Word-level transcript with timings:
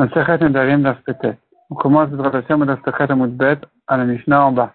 On 0.00 1.74
commence 1.74 2.10
cette 2.84 3.10
Amudbet 3.10 3.58
à 3.88 3.96
la 3.96 4.04
Mishnah 4.04 4.46
en 4.46 4.52
bas. 4.52 4.74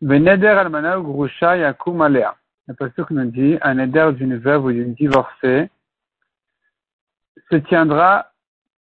Almana 0.00 0.98
ou 0.98 1.02
Grusha 1.02 1.58
Yakum 1.58 2.00
Alea. 2.00 2.34
Le 2.68 2.74
pasuk 2.74 3.10
nous 3.10 3.30
dit, 3.30 3.58
un 3.60 3.78
éder 3.78 4.12
d'une 4.14 4.38
veuve 4.38 4.64
ou 4.64 4.72
d'une 4.72 4.94
divorcée 4.94 5.68
se 7.50 7.56
tiendra 7.56 8.30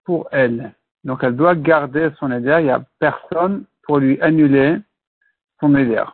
pour 0.04 0.28
elle. 0.30 0.74
Donc 1.02 1.24
elle 1.24 1.34
doit 1.34 1.56
garder 1.56 2.10
son 2.20 2.30
éder, 2.30 2.56
il 2.60 2.64
n'y 2.64 2.70
a 2.70 2.84
personne 3.00 3.64
pour 3.82 3.98
lui 3.98 4.20
annuler 4.20 4.78
son 5.58 5.74
éder. 5.74 6.04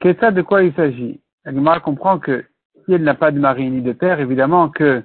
Qu'est-ce 0.00 0.32
de 0.32 0.42
quoi 0.42 0.62
il 0.64 0.74
s'agit? 0.74 1.18
Elle 1.44 1.54
comprend 1.80 2.18
que 2.18 2.44
si 2.84 2.92
elle 2.92 3.04
n'a 3.04 3.14
pas 3.14 3.30
de 3.30 3.38
mari 3.38 3.70
ni 3.70 3.80
de 3.80 3.92
père, 3.92 4.20
évidemment 4.20 4.68
que 4.68 5.02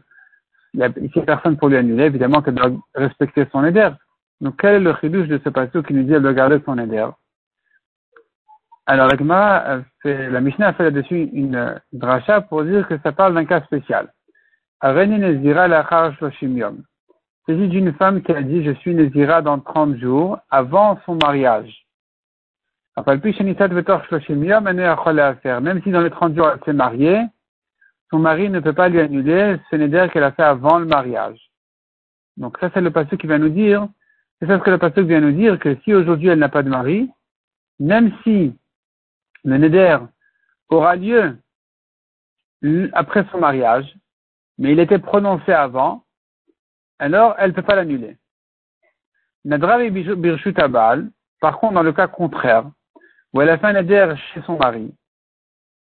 il 0.75 1.11
y 1.15 1.19
a 1.19 1.21
personne 1.21 1.57
pour 1.57 1.69
lui 1.69 1.77
annuler, 1.77 2.05
évidemment 2.05 2.41
qu'elle 2.41 2.55
doit 2.55 2.71
respecter 2.93 3.47
son 3.51 3.63
éder. 3.63 3.89
Donc 4.41 4.55
quel 4.59 4.75
est 4.75 4.79
le 4.79 4.93
chidouche 4.99 5.27
de 5.27 5.39
ce 5.43 5.49
passage 5.49 5.83
qui 5.83 5.93
nous 5.93 6.03
dit 6.03 6.09
qu'elle 6.09 6.21
doit 6.21 6.33
garder 6.33 6.61
son 6.65 6.77
éder? 6.77 7.07
Alors 8.85 9.07
la 9.07 9.17
fait, 10.01 10.29
la 10.29 10.41
Mishnah 10.41 10.67
a 10.67 10.73
fait 10.73 10.83
là-dessus 10.83 11.29
une 11.33 11.81
dracha 11.93 12.41
pour 12.41 12.63
dire 12.63 12.87
que 12.87 12.99
ça 12.99 13.11
parle 13.13 13.33
d'un 13.33 13.45
cas 13.45 13.61
spécial. 13.61 14.11
Il 14.83 14.89
s'agit 17.47 17.67
d'une 17.69 17.93
femme 17.93 18.21
qui 18.21 18.31
a 18.31 18.41
dit 18.41 18.63
je 18.63 18.71
suis 18.71 18.93
Nézira 18.93 19.41
dans 19.41 19.59
30 19.59 19.95
jours 19.95 20.37
avant 20.51 20.99
son 21.05 21.15
mariage. 21.15 21.85
Même 23.07 23.21
si 25.83 25.91
dans 25.91 26.01
les 26.01 26.09
30 26.11 26.35
jours 26.35 26.51
elle 26.53 26.63
s'est 26.65 26.73
mariée, 26.73 27.21
son 28.09 28.19
mari 28.19 28.49
ne 28.49 28.59
peut 28.59 28.73
pas 28.73 28.89
lui 28.89 28.99
annuler 28.99 29.57
ce 29.69 29.75
neder 29.75 30.07
qu'elle 30.11 30.23
a 30.23 30.31
fait 30.31 30.43
avant 30.43 30.79
le 30.79 30.85
mariage. 30.85 31.39
Donc 32.37 32.57
ça, 32.59 32.69
c'est 32.73 32.81
le 32.81 32.91
passage 32.91 33.17
qui 33.17 33.27
va 33.27 33.37
nous 33.37 33.49
dire, 33.49 33.87
c'est 34.39 34.47
ça 34.47 34.59
ce 34.59 34.63
que 34.63 34.69
le 34.69 34.77
passage 34.77 35.05
vient 35.05 35.21
nous 35.21 35.31
dire, 35.31 35.59
que 35.59 35.75
si 35.83 35.93
aujourd'hui 35.93 36.29
elle 36.29 36.39
n'a 36.39 36.49
pas 36.49 36.63
de 36.63 36.69
mari, 36.69 37.09
même 37.79 38.11
si 38.23 38.53
le 39.43 39.57
neder 39.57 39.97
aura 40.69 40.95
lieu 40.95 41.37
après 42.93 43.25
son 43.31 43.39
mariage, 43.39 43.95
mais 44.57 44.71
il 44.71 44.79
était 44.79 44.99
prononcé 44.99 45.51
avant, 45.51 46.03
alors 46.99 47.35
elle 47.37 47.51
ne 47.51 47.55
peut 47.55 47.61
pas 47.61 47.75
l'annuler. 47.75 48.17
Nadra 49.43 49.77
Birshut 49.89 50.55
par 51.39 51.59
contre, 51.59 51.73
dans 51.73 51.83
le 51.83 51.93
cas 51.93 52.07
contraire, 52.07 52.65
où 53.33 53.41
elle 53.41 53.49
a 53.49 53.57
fait 53.57 53.67
un 53.67 53.73
neder 53.73 54.15
chez 54.33 54.41
son 54.43 54.57
mari, 54.57 54.93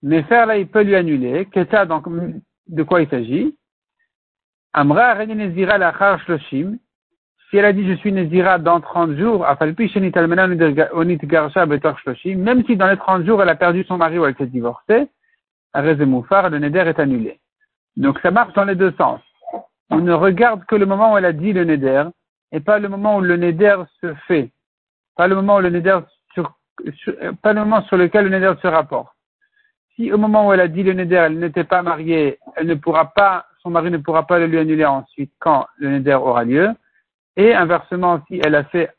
mais 0.02 0.24
faire 0.24 0.46
là, 0.46 0.58
il 0.58 0.68
peut 0.68 0.84
lui 0.84 0.96
annuler. 0.96 1.48
Qu'est-ce 1.52 1.86
donc 1.86 2.06
de 2.68 2.84
quoi 2.84 3.02
il 3.02 3.10
s'agit? 3.10 3.56
Amra 4.74 5.26
Nezira 5.26 5.78
la 5.78 6.18
shloshim. 6.20 6.78
Si 7.50 7.58
elle 7.58 7.66
a 7.66 7.74
dit 7.74 7.88
je 7.88 7.96
suis 7.96 8.12
Nezira 8.12 8.60
dans 8.60 8.80
30 8.80 9.18
jours, 9.18 9.46
même 9.50 9.76
si 12.66 12.78
dans 12.78 12.88
les 12.88 12.98
30 12.98 13.26
jours 13.26 13.42
elle 13.42 13.50
a 13.50 13.56
perdu 13.56 13.84
son 13.86 13.98
mari 13.98 14.20
ou 14.20 14.26
elle 14.26 14.36
s'est 14.36 14.46
divorcée, 14.46 15.08
le 15.74 16.58
Neder 16.60 16.88
est 16.88 17.00
annulé. 17.00 17.40
Donc 17.98 18.20
ça 18.20 18.30
marche 18.30 18.54
dans 18.54 18.66
les 18.66 18.76
deux 18.76 18.92
sens. 18.92 19.20
On 19.90 19.98
ne 19.98 20.14
regarde 20.14 20.64
que 20.66 20.76
le 20.76 20.86
moment 20.86 21.14
où 21.14 21.18
elle 21.18 21.26
a 21.26 21.34
dit 21.34 21.52
le 21.52 21.64
Neder 21.64 22.04
et 22.52 22.60
pas 22.60 22.78
le 22.78 22.88
moment 22.88 23.18
où 23.18 23.22
le 23.22 23.36
Neder 23.36 23.78
se 24.00 24.14
fait. 24.28 24.52
Pas 25.18 25.28
le 25.28 25.36
moment 25.36 25.60
sur, 26.36 26.56
pas 27.42 27.54
le 27.54 27.62
moment 27.62 27.82
sur 27.86 27.98
lequel 27.98 28.26
le 28.26 28.30
Neder 28.30 28.54
se 28.62 28.68
rapporte 28.68 29.12
si 30.00 30.14
au 30.14 30.18
moment 30.18 30.48
où 30.48 30.54
elle 30.54 30.62
a 30.62 30.70
dit 30.70 30.82
le 30.82 30.94
neder, 30.94 31.16
elle 31.16 31.40
n'était 31.40 31.66
pas 31.66 31.82
mariée, 31.82 32.40
elle 32.56 32.68
ne 32.68 32.76
pourra 32.76 33.12
pas, 33.14 33.48
son 33.62 33.70
mari 33.70 33.92
ne 33.92 33.98
pourra 33.98 34.26
pas 34.26 34.40
le 34.40 34.48
lui 34.48 34.58
annuler 34.58 34.86
ensuite 34.86 35.34
quand 35.40 35.68
le 35.76 35.90
neder 35.90 36.14
aura 36.14 36.46
lieu. 36.46 36.74
Et 37.36 37.54
inversement, 37.54 38.24
si 38.28 38.40
elle 38.42 38.56
a 38.56 38.64
fait 38.64 38.96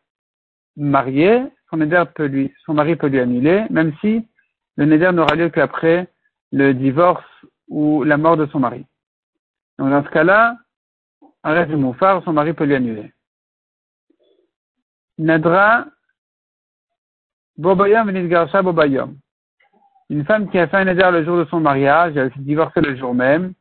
marier, 0.76 1.42
son 1.70 1.78
neder 1.78 2.04
peut 2.14 2.26
lui, 2.26 2.52
son 2.66 2.74
mari 2.74 2.96
peut 2.96 3.06
lui 3.06 3.18
annuler, 3.18 3.64
même 3.70 3.94
si 4.02 4.28
le 4.76 4.84
neder 4.84 5.10
n'aura 5.12 5.36
lieu 5.36 5.48
qu'après 5.48 6.06
le 6.52 6.74
divorce 6.74 7.24
ou 7.68 8.04
la 8.04 8.18
mort 8.18 8.36
de 8.36 8.44
son 8.46 8.58
mari. 8.58 8.84
Donc 9.78 9.88
dans 9.88 10.04
ce 10.04 10.10
cas-là, 10.10 10.58
arrête 11.42 11.70
de 11.70 11.92
phare, 11.92 12.22
son 12.24 12.34
mari 12.34 12.52
peut 12.52 12.64
lui 12.64 12.74
annuler. 12.74 13.10
Nadra, 15.16 15.86
Bobayom 17.56 18.10
Nidgarsha 18.10 18.60
Bobayom. 18.60 19.16
Une 20.10 20.24
femme 20.24 20.50
qui 20.50 20.58
a 20.58 20.66
fait 20.66 20.76
un 20.76 20.88
éder 20.88 21.08
le 21.12 21.24
jour 21.24 21.38
de 21.38 21.44
son 21.44 21.60
mariage, 21.60 22.16
elle 22.16 22.32
s'est 22.32 22.40
divorcée 22.40 22.80
le 22.80 22.96
jour 22.96 23.14
même. 23.14 23.54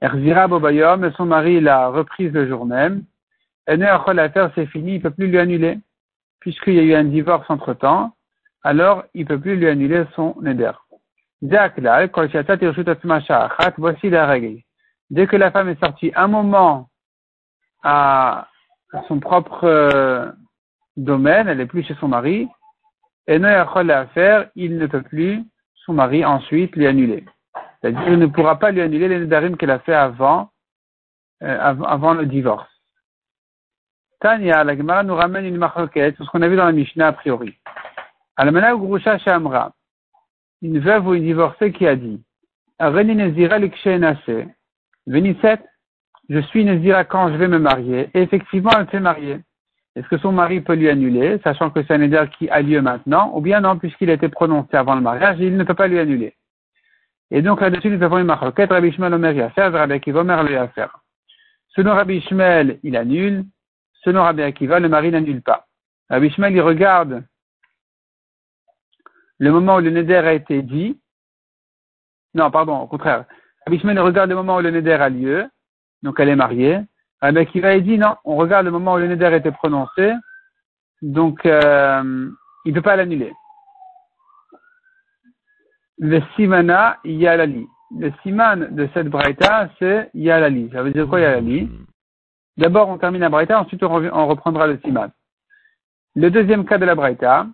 Erzira 0.00 0.48
Bobayom, 0.48 1.04
et 1.04 1.12
son 1.12 1.26
mari 1.26 1.60
l'a 1.60 1.88
reprise 1.88 2.32
le 2.32 2.48
jour 2.48 2.64
même. 2.64 3.04
Elle 3.66 3.80
n'a 3.80 4.02
la 4.14 4.30
faire, 4.30 4.50
c'est 4.54 4.64
fini, 4.64 4.92
il 4.92 4.96
ne 4.96 5.02
peut 5.02 5.10
plus 5.10 5.26
lui 5.26 5.38
annuler. 5.38 5.78
Puisqu'il 6.40 6.72
y 6.72 6.80
a 6.80 6.82
eu 6.84 6.94
un 6.94 7.04
divorce 7.04 7.44
entre 7.50 7.74
temps, 7.74 8.14
alors 8.62 9.04
il 9.12 9.24
ne 9.24 9.26
peut 9.26 9.38
plus 9.38 9.56
lui 9.56 9.68
annuler 9.68 10.06
son 10.16 10.34
éder. 10.46 10.72
Voici 13.76 14.08
la. 14.10 14.64
Dès 15.10 15.26
que 15.26 15.36
la 15.36 15.50
femme 15.50 15.68
est 15.68 15.80
sortie 15.80 16.12
un 16.16 16.28
moment 16.28 16.88
à 17.82 18.48
son 19.06 19.20
propre 19.20 19.64
euh, 19.64 20.32
domaine, 20.96 21.46
elle 21.46 21.58
n'est 21.58 21.66
plus 21.66 21.82
chez 21.82 21.94
son 22.00 22.08
mari, 22.08 22.48
et 23.26 23.38
la 23.38 24.06
faire, 24.14 24.48
il 24.56 24.78
ne 24.78 24.86
peut 24.86 25.02
plus 25.02 25.44
son 25.84 25.94
mari 25.94 26.24
ensuite 26.24 26.76
lui 26.76 26.86
annuler. 26.86 27.24
C'est-à-dire 27.80 28.04
qu'il 28.04 28.18
ne 28.18 28.26
pourra 28.26 28.58
pas 28.58 28.70
lui 28.70 28.80
annuler 28.80 29.08
les 29.08 29.20
nedarim 29.20 29.56
qu'elle 29.56 29.70
a 29.70 29.78
fait 29.78 29.94
avant, 29.94 30.50
euh, 31.42 31.58
avant, 31.58 32.14
le 32.14 32.26
divorce. 32.26 32.68
Tania, 34.20 34.64
la 34.64 34.76
Gemara 34.76 35.02
nous 35.02 35.14
ramène 35.14 35.46
une 35.46 35.56
marquette 35.56 36.16
ce 36.18 36.24
qu'on 36.30 36.42
a 36.42 36.48
vu 36.48 36.56
dans 36.56 36.66
la 36.66 36.72
Mishnah 36.72 37.08
a 37.08 37.12
priori. 37.12 37.56
Almana 38.36 38.74
Grusha 38.74 39.18
Shamra, 39.18 39.72
une 40.62 40.78
veuve 40.78 41.06
ou 41.06 41.14
une 41.14 41.24
divorcée 41.24 41.72
qui 41.72 41.86
a 41.86 41.96
dit, 41.96 42.22
Veniset, 45.06 45.58
je 46.28 46.38
suis 46.40 46.64
Nezira 46.64 47.04
quand 47.04 47.30
je 47.30 47.36
vais 47.36 47.48
me 47.48 47.58
marier. 47.58 48.08
Et 48.14 48.22
effectivement, 48.22 48.70
elle 48.78 48.88
s'est 48.90 49.00
mariée. 49.00 49.40
Est-ce 49.96 50.08
que 50.08 50.18
son 50.18 50.32
mari 50.32 50.60
peut 50.60 50.74
lui 50.74 50.88
annuler, 50.88 51.38
sachant 51.42 51.70
que 51.70 51.82
c'est 51.82 51.94
un 51.94 52.00
éder 52.00 52.24
qui 52.38 52.48
a 52.48 52.62
lieu 52.62 52.80
maintenant, 52.80 53.32
ou 53.34 53.40
bien 53.40 53.60
non, 53.60 53.76
puisqu'il 53.76 54.10
a 54.10 54.14
été 54.14 54.28
prononcé 54.28 54.76
avant 54.76 54.94
le 54.94 55.00
mariage, 55.00 55.38
il 55.40 55.56
ne 55.56 55.64
peut 55.64 55.74
pas 55.74 55.88
lui 55.88 55.98
annuler. 55.98 56.34
Et 57.32 57.42
donc 57.42 57.60
là-dessus, 57.60 57.90
nous 57.90 58.02
avons 58.02 58.18
une 58.18 58.26
marquette, 58.26 58.70
Rabbi 58.70 58.88
Ishmael 58.88 59.14
Omer 59.14 59.32
Yasser, 59.32 59.62
Rabbi 59.62 59.94
Akiva 59.94 60.20
Omer 60.20 60.42
le 60.42 60.52
Yasser. 60.52 60.86
Selon 61.68 61.94
Rabbi 61.94 62.16
Ishmael, 62.16 62.78
il 62.82 62.96
annule. 62.96 63.44
Selon 64.02 64.22
Rabbi 64.22 64.42
Akiva, 64.42 64.80
le 64.80 64.88
mari 64.88 65.10
n'annule 65.10 65.42
pas. 65.42 65.66
Rabbi 66.08 66.26
Ishmael, 66.26 66.54
il 66.54 66.60
regarde 66.60 67.24
le 69.38 69.52
moment 69.52 69.76
où 69.76 69.80
le 69.80 69.90
neder 69.90 70.16
a 70.16 70.32
été 70.32 70.62
dit. 70.62 71.00
Non, 72.34 72.50
pardon, 72.50 72.78
au 72.78 72.86
contraire. 72.86 73.24
Rabbi 73.66 73.76
Ishmael 73.76 73.98
regarde 74.00 74.30
le 74.30 74.36
moment 74.36 74.56
où 74.56 74.60
le 74.60 74.70
neder 74.70 74.94
a 74.94 75.08
lieu. 75.08 75.48
Donc 76.02 76.18
elle 76.18 76.30
est 76.30 76.36
mariée. 76.36 76.80
Ah 77.22 77.32
ben, 77.32 77.44
qui 77.46 77.60
va 77.60 77.78
dit 77.78 77.98
non, 77.98 78.16
on 78.24 78.36
regarde 78.36 78.64
le 78.64 78.70
moment 78.70 78.94
où 78.94 78.98
le 78.98 79.08
neder 79.08 79.36
été 79.36 79.50
prononcé, 79.50 80.12
donc 81.02 81.44
euh, 81.44 82.30
il 82.64 82.70
ne 82.70 82.74
peut 82.74 82.82
pas 82.82 82.96
l'annuler. 82.96 83.32
Le 85.98 86.20
simana 86.34 86.98
yalali. 87.04 87.66
Le 87.98 88.10
siman 88.22 88.68
de 88.70 88.88
cette 88.94 89.08
braïta, 89.08 89.68
c'est 89.78 90.10
yalali. 90.14 90.70
Ça 90.72 90.82
veut 90.82 90.92
dire 90.92 91.06
quoi 91.06 91.20
yalali? 91.20 91.68
D'abord, 92.56 92.88
on 92.88 92.96
termine 92.96 93.20
la 93.20 93.28
braïta, 93.28 93.60
ensuite 93.60 93.82
on, 93.82 94.26
reprendra 94.26 94.66
le 94.66 94.78
siman. 94.84 95.10
Le 96.14 96.30
deuxième 96.30 96.64
cas 96.64 96.78
de 96.78 96.86
la 96.86 96.94
braïta, 96.94 97.46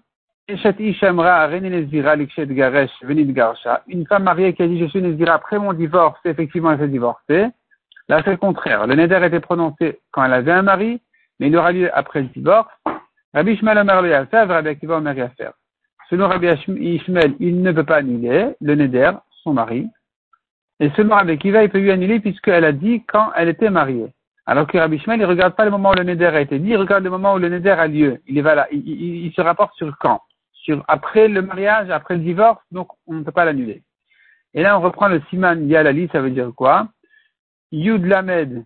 une 0.48 0.58
femme 0.58 1.16
mariée 4.22 4.54
qui 4.54 4.62
a 4.62 4.68
dit 4.68 4.78
je 4.78 4.86
suis 4.86 5.02
nezira 5.02 5.34
après 5.34 5.58
mon 5.58 5.72
divorce, 5.72 6.20
effectivement 6.24 6.70
elle 6.70 6.78
s'est 6.78 6.88
divorcée. 6.88 7.46
Là, 8.08 8.22
c'est 8.24 8.30
le 8.30 8.36
contraire. 8.36 8.86
Le 8.86 8.94
neder 8.94 9.20
était 9.24 9.40
prononcé 9.40 10.00
quand 10.12 10.24
elle 10.24 10.32
avait 10.32 10.52
un 10.52 10.62
mari, 10.62 11.00
mais 11.40 11.48
il 11.48 11.56
aura 11.56 11.72
lieu 11.72 11.90
après 11.96 12.22
le 12.22 12.28
divorce. 12.28 12.68
Rabbi 13.34 13.52
Ishmael 13.52 13.78
Omer 13.78 14.02
le 14.02 14.10
Yasser, 14.10 14.42
Rabbi 14.42 14.68
Akiva 14.68 14.96
Omer 14.98 15.16
Yasser. 15.16 15.50
Selon 16.08 16.28
Rabbi 16.28 16.46
Ishmael, 16.46 17.34
il 17.40 17.62
ne 17.62 17.72
peut 17.72 17.84
pas 17.84 17.96
annuler 17.96 18.54
le 18.60 18.74
neder, 18.76 19.12
son 19.42 19.52
mari. 19.52 19.88
Et 20.78 20.90
selon 20.90 21.16
Rabbi 21.16 21.32
Akiva, 21.32 21.64
il 21.64 21.70
peut 21.70 21.80
lui 21.80 21.90
annuler 21.90 22.20
puisqu'elle 22.20 22.64
a 22.64 22.72
dit 22.72 23.02
quand 23.06 23.32
elle 23.34 23.48
était 23.48 23.70
mariée. 23.70 24.12
Alors 24.46 24.68
que 24.68 24.78
Rabbi 24.78 24.96
Ishmael, 24.96 25.18
il 25.18 25.22
ne 25.24 25.28
regarde 25.28 25.56
pas 25.56 25.64
le 25.64 25.72
moment 25.72 25.90
où 25.90 25.94
le 25.94 26.04
neder 26.04 26.26
a 26.26 26.40
été 26.40 26.60
dit, 26.60 26.70
il 26.70 26.76
regarde 26.76 27.02
le 27.02 27.10
moment 27.10 27.34
où 27.34 27.38
le 27.38 27.48
neder 27.48 27.70
a 27.70 27.88
lieu. 27.88 28.20
Il, 28.28 28.38
est, 28.38 28.44
il, 28.70 29.26
il 29.26 29.32
se 29.32 29.40
rapporte 29.40 29.74
sur 29.74 29.92
quand? 29.98 30.20
Sur 30.52 30.84
après 30.86 31.26
le 31.26 31.42
mariage, 31.42 31.90
après 31.90 32.14
le 32.14 32.20
divorce, 32.20 32.60
donc 32.70 32.88
on 33.08 33.14
ne 33.14 33.24
peut 33.24 33.32
pas 33.32 33.44
l'annuler. 33.44 33.82
Et 34.54 34.62
là, 34.62 34.78
on 34.78 34.80
reprend 34.80 35.08
le 35.08 35.20
siman 35.28 35.68
yalali, 35.68 36.08
ça 36.12 36.20
veut 36.20 36.30
dire 36.30 36.50
quoi? 36.56 36.88
Yud 37.76 38.06
Lamed, 38.06 38.64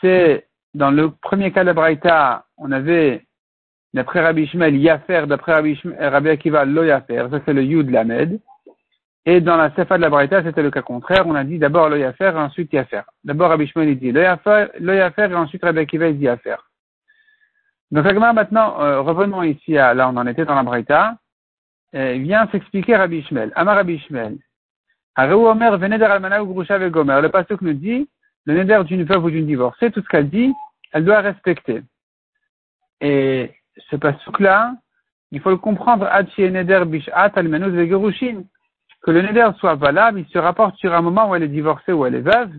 c'est 0.00 0.46
dans 0.72 0.90
le 0.90 1.10
premier 1.10 1.52
cas 1.52 1.64
de 1.64 1.72
Braïta, 1.72 2.46
on 2.56 2.72
avait, 2.72 3.26
d'après 3.92 4.22
Rabbi 4.22 4.44
Ishmael, 4.44 4.76
Yafer, 4.76 5.26
d'après 5.26 5.52
Rabbi, 5.52 5.78
Rabbi 5.98 6.30
Akiva, 6.30 6.64
Lo 6.64 6.82
Yafer, 6.82 7.26
ça 7.30 7.40
c'est 7.44 7.52
le 7.52 7.62
Yud 7.62 7.90
Lamed. 7.90 8.40
Et 9.26 9.42
dans 9.42 9.58
la 9.58 9.70
Sefa 9.74 9.98
de 9.98 10.02
la 10.02 10.08
Braïta, 10.08 10.42
c'était 10.42 10.62
le 10.62 10.70
cas 10.70 10.80
contraire. 10.80 11.26
On 11.26 11.34
a 11.34 11.44
dit 11.44 11.58
d'abord 11.58 11.92
à 11.92 12.12
faire 12.14 12.36
et 12.36 12.40
ensuite 12.40 12.72
y 12.72 12.78
a 12.78 12.86
faire. 12.86 13.04
D'abord 13.22 13.50
Rabbi 13.50 13.66
Shmuel 13.66 13.90
il 13.90 13.98
dit 13.98 14.18
à 14.18 14.38
faire 14.38 14.70
et 14.78 15.34
ensuite 15.34 15.62
Rabbi 15.62 15.80
Akiva 15.80 16.10
dit 16.10 16.26
faire. 16.42 16.66
Donc 17.90 18.06
maintenant, 18.06 18.80
euh, 18.80 19.02
revenons 19.02 19.42
ici 19.42 19.76
à 19.76 19.92
là 19.92 20.08
on 20.08 20.16
en 20.16 20.26
était 20.26 20.46
dans 20.46 20.54
la 20.54 20.62
Braïta. 20.62 21.16
Vient 21.92 22.48
s'expliquer 22.50 22.96
Rabbi 22.96 23.22
Shmuel. 23.24 23.52
Amar 23.54 23.76
Rabbi 23.76 23.98
Shmuel. 23.98 24.38
Omer 25.18 25.76
veneder 25.76 26.06
almana 26.06 26.42
ou 26.42 26.54
grusha 26.54 26.78
Gomer. 26.88 27.20
Le 27.20 27.28
pasteur 27.28 27.58
nous 27.60 27.74
dit 27.74 28.08
le 28.48 28.54
neder 28.54 28.82
d'une 28.84 29.04
veuve 29.04 29.24
ou 29.24 29.30
d'une 29.30 29.46
divorcée, 29.46 29.90
tout 29.90 30.00
ce 30.00 30.08
qu'elle 30.08 30.30
dit, 30.30 30.54
elle 30.92 31.04
doit 31.04 31.20
respecter. 31.20 31.82
Et 33.02 33.52
ce 33.90 33.96
pasteur 33.96 34.40
là, 34.40 34.74
il 35.30 35.40
faut 35.40 35.50
le 35.50 35.58
comprendre 35.58 36.08
neder 36.08 36.82
que 39.02 39.10
le 39.10 39.20
neder 39.22 39.50
soit 39.58 39.74
valable, 39.74 40.20
il 40.20 40.26
se 40.28 40.38
rapporte 40.38 40.76
sur 40.76 40.94
un 40.94 41.02
moment 41.02 41.28
où 41.28 41.34
elle 41.34 41.42
est 41.42 41.48
divorcée 41.48 41.92
ou 41.92 42.06
elle 42.06 42.14
est 42.14 42.22
veuve. 42.22 42.50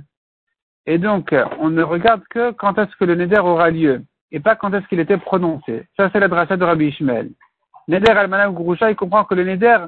Et 0.85 0.99
donc, 0.99 1.35
on 1.59 1.71
ne 1.71 1.81
regarde 1.81 2.21
que 2.29 2.51
quand 2.51 2.77
est-ce 2.77 2.95
que 2.95 3.05
le 3.05 3.15
neder 3.15 3.39
aura 3.39 3.71
lieu, 3.71 4.03
et 4.31 4.39
pas 4.39 4.55
quand 4.55 4.71
est-ce 4.75 4.87
qu'il 4.89 4.99
était 4.99 5.17
prononcé. 5.17 5.87
Ça, 5.97 6.11
c'est 6.13 6.19
la 6.19 6.27
de 6.27 6.63
Rabbi 6.63 6.85
Ishmael. 6.89 7.31
Neder 7.87 8.11
al 8.11 8.53
Gurusha, 8.53 8.91
il 8.91 8.95
comprend 8.95 9.23
que 9.23 9.33
le 9.33 9.43
neder, 9.43 9.87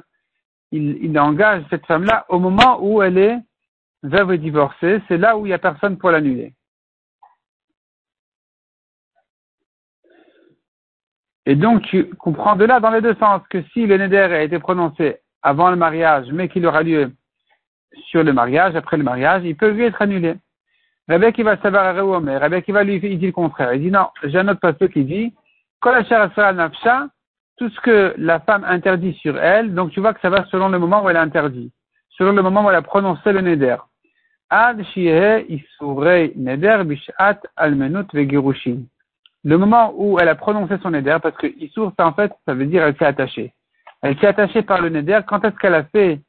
il 0.72 1.16
engage 1.20 1.62
cette 1.70 1.86
femme-là 1.86 2.26
au 2.28 2.40
moment 2.40 2.78
où 2.80 3.04
elle 3.04 3.18
est 3.18 3.38
veuve 4.02 4.32
et 4.32 4.38
divorcée. 4.38 5.00
C'est 5.08 5.18
là 5.18 5.36
où 5.36 5.46
il 5.46 5.50
n'y 5.50 5.54
a 5.54 5.58
personne 5.58 5.98
pour 5.98 6.10
l'annuler. 6.10 6.54
Et 11.44 11.56
donc, 11.56 11.82
tu 11.82 12.08
comprends 12.14 12.56
de 12.56 12.64
là 12.64 12.78
dans 12.78 12.90
les 12.90 13.00
deux 13.00 13.16
sens 13.16 13.42
que 13.50 13.62
si 13.72 13.86
le 13.86 13.96
neder 13.96 14.16
a 14.16 14.42
été 14.42 14.58
prononcé 14.58 15.16
avant 15.42 15.70
le 15.70 15.76
mariage, 15.76 16.26
mais 16.32 16.48
qu'il 16.48 16.64
aura 16.66 16.82
lieu 16.82 17.12
sur 18.10 18.22
le 18.22 18.32
mariage, 18.32 18.76
après 18.76 18.96
le 18.96 19.02
mariage, 19.02 19.42
il 19.44 19.56
peut 19.56 19.70
lui 19.70 19.84
être 19.84 20.00
annulé. 20.00 20.36
Rabbi 21.08 21.32
qui 21.32 21.42
va 21.42 21.60
savoir 21.60 21.96
à 21.96 22.04
Omer, 22.04 22.40
Rabbi 22.40 22.62
qui 22.62 22.70
va 22.70 22.84
lui 22.84 23.00
il 23.02 23.18
dit 23.18 23.26
le 23.26 23.32
contraire. 23.32 23.74
Il 23.74 23.80
dit 23.80 23.90
non, 23.90 24.08
j'ai 24.22 24.38
un 24.38 24.48
autre 24.48 24.60
passage 24.60 24.88
qui 24.90 25.04
dit, 25.04 25.34
tout 27.58 27.68
ce 27.68 27.80
que 27.80 28.14
la 28.16 28.40
femme 28.40 28.64
interdit 28.64 29.14
sur 29.14 29.38
elle, 29.38 29.74
donc 29.74 29.90
tu 29.90 30.00
vois 30.00 30.14
que 30.14 30.20
ça 30.20 30.30
va 30.30 30.44
selon 30.46 30.68
le 30.68 30.78
moment 30.78 31.04
où 31.04 31.08
elle 31.08 31.16
interdit, 31.16 31.72
selon 32.10 32.32
le 32.32 32.42
moment 32.42 32.64
où 32.64 32.70
elle 32.70 32.76
a 32.76 32.82
prononcé 32.82 33.32
le 33.32 33.40
neder. 33.40 33.76
Ad 34.41 34.41
neder 34.41 34.41
bishat 34.41 34.41
almenut 34.41 34.41
Le 39.44 39.56
moment 39.56 39.92
où 39.96 40.18
elle 40.20 40.28
a 40.28 40.34
prononcé 40.34 40.76
son 40.82 40.90
neder, 40.90 41.18
parce 41.22 41.36
que 41.36 41.46
isur, 41.46 41.92
ça 41.96 42.06
en 42.06 42.12
fait, 42.12 42.32
ça 42.46 42.54
veut 42.54 42.66
dire 42.66 42.84
elle 42.84 42.96
s'est 42.96 43.06
attachée. 43.06 43.52
Elle 44.02 44.18
s'est 44.18 44.26
attachée 44.26 44.62
par 44.62 44.80
le 44.80 44.88
Neder. 44.88 45.20
Quand 45.26 45.44
est-ce 45.44 45.56
qu'elle 45.56 45.74
a 45.74 45.84
fait 45.84 46.20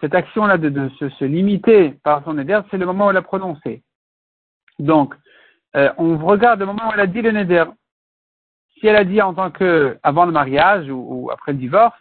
cette 0.00 0.14
action-là 0.14 0.56
de, 0.56 0.88
se, 0.98 1.24
limiter 1.24 1.90
par 2.04 2.22
son 2.24 2.34
Neder 2.34 2.60
C'est 2.70 2.78
le 2.78 2.86
moment 2.86 3.08
où 3.08 3.10
elle 3.10 3.16
a 3.16 3.22
prononcé. 3.22 3.82
Donc, 4.78 5.14
euh, 5.76 5.90
on 5.98 6.16
regarde 6.16 6.60
le 6.60 6.66
moment 6.66 6.88
où 6.88 6.92
elle 6.94 7.00
a 7.00 7.06
dit 7.06 7.20
le 7.20 7.32
Neder. 7.32 7.64
Si 8.78 8.86
elle 8.86 8.96
a 8.96 9.04
dit 9.04 9.20
en 9.20 9.34
tant 9.34 9.50
que 9.50 9.98
avant 10.04 10.24
le 10.24 10.32
mariage 10.32 10.88
ou, 10.88 11.28
après 11.32 11.52
le 11.52 11.58
divorce, 11.58 11.98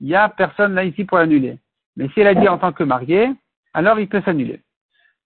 il 0.00 0.06
n'y 0.06 0.14
a 0.14 0.28
personne 0.28 0.74
là 0.74 0.84
ici 0.84 1.04
pour 1.04 1.18
l'annuler. 1.18 1.58
Mais 1.96 2.08
si 2.10 2.20
elle 2.20 2.28
a 2.28 2.34
dit 2.34 2.48
en 2.48 2.58
tant 2.58 2.72
que 2.72 2.84
mariée, 2.84 3.28
alors 3.74 3.98
il 3.98 4.08
peut 4.08 4.22
s'annuler. 4.22 4.60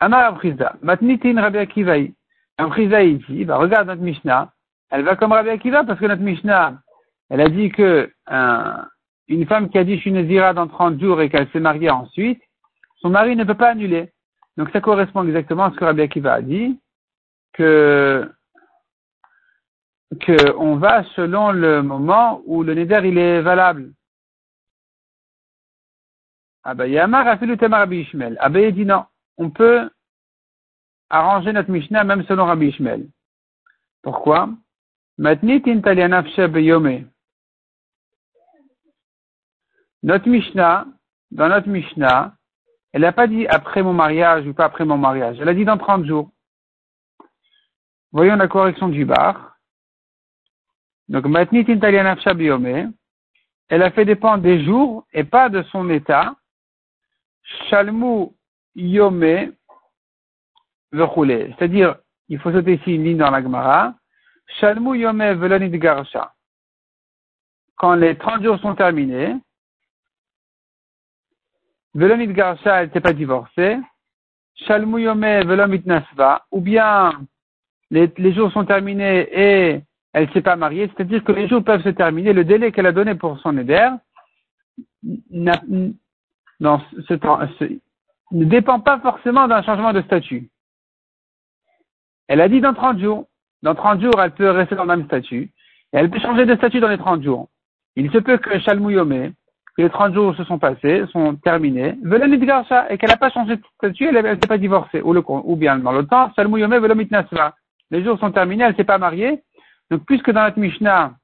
Amar 0.00 0.40
Matnitin 0.82 1.40
Rabbi 1.40 1.58
Akivaï. 1.58 2.14
Apriza 2.58 3.02
ici, 3.02 3.44
bah, 3.44 3.58
regarde 3.58 3.88
notre 3.88 4.02
Mishnah, 4.02 4.50
elle 4.90 5.04
va 5.04 5.16
comme 5.16 5.32
Rabbi 5.32 5.50
Akiva 5.50 5.84
parce 5.84 6.00
que 6.00 6.06
notre 6.06 6.22
Mishnah, 6.22 6.78
elle 7.28 7.40
a 7.40 7.48
dit 7.48 7.70
que 7.70 8.10
un, 8.26 8.86
une 9.28 9.46
femme 9.46 9.68
qui 9.68 9.78
a 9.78 9.84
dit 9.84 9.96
je 9.96 10.00
suis 10.00 10.12
Nézira 10.12 10.54
dans 10.54 10.66
30 10.66 10.98
jours 10.98 11.20
et 11.20 11.28
qu'elle 11.28 11.48
s'est 11.50 11.60
mariée 11.60 11.90
ensuite, 11.90 12.40
son 12.96 13.10
mari 13.10 13.36
ne 13.36 13.44
peut 13.44 13.54
pas 13.54 13.70
annuler. 13.70 14.10
Donc 14.56 14.70
ça 14.70 14.80
correspond 14.80 15.26
exactement 15.26 15.64
à 15.64 15.70
ce 15.72 15.76
que 15.76 15.84
Rabbi 15.84 16.00
Akiva 16.00 16.34
a 16.34 16.40
dit, 16.40 16.80
que 17.52 18.30
qu'on 20.24 20.76
va 20.76 21.02
selon 21.16 21.50
le 21.50 21.82
moment 21.82 22.40
où 22.46 22.62
le 22.62 22.74
neder 22.74 23.00
il 23.04 23.18
est 23.18 23.42
valable. 23.42 23.92
Abayamar 26.62 27.26
a 27.26 27.36
fait 27.36 27.46
le 27.46 27.56
Rabbi 27.60 28.00
Ishmael. 28.00 28.36
Abaye 28.40 28.72
dit 28.72 28.86
non, 28.86 29.04
on 29.38 29.50
peut 29.50 29.90
arranger 31.10 31.52
notre 31.52 31.70
Mishnah 31.70 32.04
même 32.04 32.24
selon 32.26 32.46
Rabbi 32.46 32.68
Ishmael. 32.68 33.08
Pourquoi? 34.02 34.50
Notre 35.18 35.44
Mishnah, 40.28 40.86
dans 41.30 41.48
notre 41.48 41.68
Mishnah, 41.68 42.34
elle 42.92 43.02
n'a 43.02 43.12
pas 43.12 43.26
dit 43.26 43.46
après 43.46 43.82
mon 43.82 43.92
mariage 43.92 44.46
ou 44.46 44.54
pas 44.54 44.66
après 44.66 44.84
mon 44.84 44.98
mariage. 44.98 45.38
Elle 45.40 45.48
a 45.48 45.54
dit 45.54 45.64
dans 45.64 45.78
30 45.78 46.06
jours. 46.06 46.30
Voyons 48.12 48.36
la 48.36 48.48
correction 48.48 48.88
du 48.88 49.04
bar. 49.04 49.56
Donc, 51.08 51.26
elle 53.68 53.82
a 53.82 53.90
fait 53.90 54.04
dépendre 54.04 54.42
des 54.42 54.64
jours 54.64 55.06
et 55.12 55.24
pas 55.24 55.48
de 55.48 55.62
son 55.64 55.90
état. 55.90 56.36
Shalmu 57.68 58.35
Yome 58.76 59.52
C'est-à-dire, 60.92 61.96
il 62.28 62.38
faut 62.38 62.52
sauter 62.52 62.74
ici 62.74 62.94
une 62.94 63.04
ligne 63.04 63.16
dans 63.16 63.30
la 63.30 63.42
Gemara. 63.42 63.94
Shalmu 64.60 64.98
Yome 64.98 65.32
Velonid 65.32 65.74
Garsha. 65.76 66.32
Quand 67.76 67.94
les 67.94 68.16
30 68.16 68.42
jours 68.42 68.58
sont 68.60 68.74
terminés, 68.74 69.34
Velomit 71.94 72.28
Garsha, 72.28 72.82
elle 72.82 72.86
n'était 72.86 73.00
pas 73.00 73.14
divorcée. 73.14 73.78
Shalmuyome 74.66 75.44
Velomit 75.44 75.82
Nasva, 75.86 76.44
ou 76.50 76.60
bien 76.60 77.12
les, 77.90 78.12
les, 78.18 78.32
jours 78.34 78.52
sont 78.52 78.64
terminés 78.64 79.28
et 79.32 79.80
elle 80.12 80.26
ne 80.26 80.32
s'est 80.32 80.42
pas 80.42 80.56
mariée, 80.56 80.90
c'est-à-dire 80.94 81.22
que 81.22 81.32
les 81.32 81.48
jours 81.48 81.62
peuvent 81.62 81.82
se 81.82 81.90
terminer, 81.90 82.32
le 82.32 82.44
délai 82.44 82.72
qu'elle 82.72 82.86
a 82.86 82.92
donné 82.92 83.14
pour 83.14 83.38
son 83.40 83.56
éder 83.58 83.90
dans 85.02 86.80
ce 87.06 87.14
temps, 87.14 87.38
ne 88.32 88.44
dépend 88.44 88.80
pas 88.80 88.98
forcément 89.00 89.48
d'un 89.48 89.62
changement 89.62 89.92
de 89.92 90.02
statut. 90.02 90.48
Elle 92.28 92.40
a 92.40 92.48
dit 92.48 92.60
dans 92.60 92.74
30 92.74 92.98
jours. 92.98 93.26
Dans 93.62 93.74
30 93.74 94.00
jours, 94.00 94.20
elle 94.20 94.32
peut 94.32 94.50
rester 94.50 94.74
dans 94.74 94.84
le 94.84 94.96
même 94.96 95.06
statut. 95.06 95.50
Et 95.92 95.96
elle 95.96 96.10
peut 96.10 96.20
changer 96.20 96.44
de 96.44 96.56
statut 96.56 96.80
dans 96.80 96.88
les 96.88 96.98
30 96.98 97.22
jours. 97.22 97.48
Il 97.94 98.10
se 98.10 98.18
peut 98.18 98.36
que 98.38 98.58
Shalmuyome, 98.58 99.32
que 99.76 99.82
les 99.82 99.90
30 99.90 100.14
jours 100.14 100.34
se 100.36 100.44
sont 100.44 100.58
passés, 100.58 101.04
sont 101.12 101.36
terminés, 101.36 101.96
et 102.04 102.98
qu'elle 102.98 103.10
n'a 103.10 103.16
pas 103.16 103.30
changé 103.30 103.56
de 103.56 103.62
statut, 103.76 104.06
elle 104.06 104.24
ne 104.24 104.34
s'est 104.34 104.48
pas 104.48 104.58
divorcée. 104.58 105.00
Ou, 105.02 105.56
bien, 105.56 105.78
dans 105.78 105.92
le 105.92 106.06
temps, 106.06 106.30
les 107.90 108.04
jours 108.04 108.18
sont 108.18 108.32
terminés, 108.32 108.64
elle 108.64 108.72
ne 108.72 108.76
s'est 108.76 108.84
pas 108.84 108.98
mariée. 108.98 109.42
Donc, 109.90 110.04
puisque 110.04 110.30
dans 110.30 110.42
notre 110.42 110.58
Mishnah, 110.58 111.14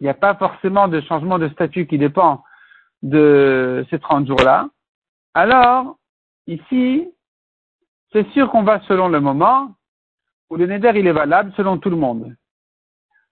il 0.00 0.04
n'y 0.04 0.10
a 0.10 0.14
pas 0.14 0.34
forcément 0.34 0.88
de 0.88 1.00
changement 1.00 1.38
de 1.38 1.48
statut 1.50 1.86
qui 1.86 1.96
dépend 1.96 2.42
de 3.02 3.86
ces 3.90 3.98
30 4.00 4.26
jours-là, 4.26 4.68
alors, 5.34 5.96
ici, 6.46 7.08
c'est 8.12 8.28
sûr 8.32 8.50
qu'on 8.50 8.62
va 8.62 8.80
selon 8.82 9.08
le 9.08 9.20
moment 9.20 9.74
où 10.50 10.56
le 10.56 10.66
neder 10.66 10.92
il 10.96 11.06
est 11.06 11.12
valable 11.12 11.52
selon 11.56 11.78
tout 11.78 11.90
le 11.90 11.96
monde. 11.96 12.34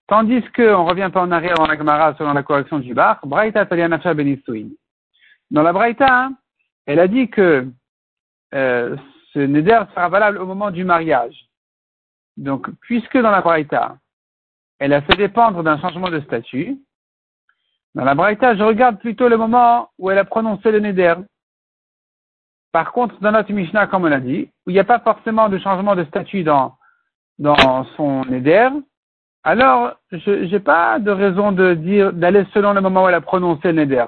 Tandis 0.06 0.42
qu'on 0.56 0.62
ne 0.62 0.88
revient 0.88 1.10
pas 1.12 1.22
en 1.22 1.30
arrière 1.30 1.54
dans 1.54 1.66
la 1.66 1.76
Gemara 1.76 2.14
selon 2.16 2.32
la 2.32 2.42
correction 2.42 2.78
du 2.78 2.94
bar, 2.94 3.20
Braïta 3.24 3.66
Talianacha 3.66 4.14
Benisuin. 4.14 4.70
Dans 5.50 5.62
la 5.62 5.72
Braïta, 5.72 6.30
elle 6.86 6.98
a 6.98 7.06
dit 7.06 7.28
que 7.28 7.68
euh, 8.54 8.96
ce 9.32 9.38
neder 9.38 9.82
sera 9.94 10.08
valable 10.08 10.38
au 10.38 10.46
moment 10.46 10.70
du 10.70 10.84
mariage. 10.84 11.48
Donc, 12.36 12.70
puisque 12.80 13.18
dans 13.18 13.30
la 13.30 13.42
Braïta, 13.42 13.98
elle 14.78 14.94
a 14.94 15.02
fait 15.02 15.16
dépendre 15.16 15.62
d'un 15.62 15.78
changement 15.78 16.08
de 16.08 16.20
statut, 16.20 16.78
dans 17.94 18.04
la 18.04 18.14
Braïta, 18.14 18.56
je 18.56 18.62
regarde 18.62 18.98
plutôt 18.98 19.28
le 19.28 19.36
moment 19.36 19.90
où 19.98 20.10
elle 20.10 20.18
a 20.18 20.24
prononcé 20.24 20.70
le 20.70 20.80
neder. 20.80 21.14
Par 22.72 22.92
contre, 22.92 23.18
dans 23.20 23.32
notre 23.32 23.52
Mishnah, 23.52 23.86
comme 23.88 24.04
on 24.04 24.08
l'a 24.08 24.20
dit, 24.20 24.48
où 24.66 24.70
il 24.70 24.74
n'y 24.74 24.78
a 24.78 24.84
pas 24.84 25.00
forcément 25.00 25.48
de 25.48 25.58
changement 25.58 25.96
de 25.96 26.04
statut 26.04 26.44
dans, 26.44 26.74
dans 27.38 27.84
son 27.96 28.24
neder, 28.26 28.68
alors 29.42 29.94
je 30.12 30.44
n'ai 30.44 30.60
pas 30.60 30.98
de 30.98 31.10
raison 31.10 31.50
de 31.52 31.74
dire 31.74 32.12
d'aller 32.12 32.44
selon 32.52 32.72
le 32.72 32.80
moment 32.80 33.04
où 33.04 33.08
elle 33.08 33.14
a 33.14 33.20
prononcé 33.20 33.72
le 33.72 33.84
neder. 33.84 34.06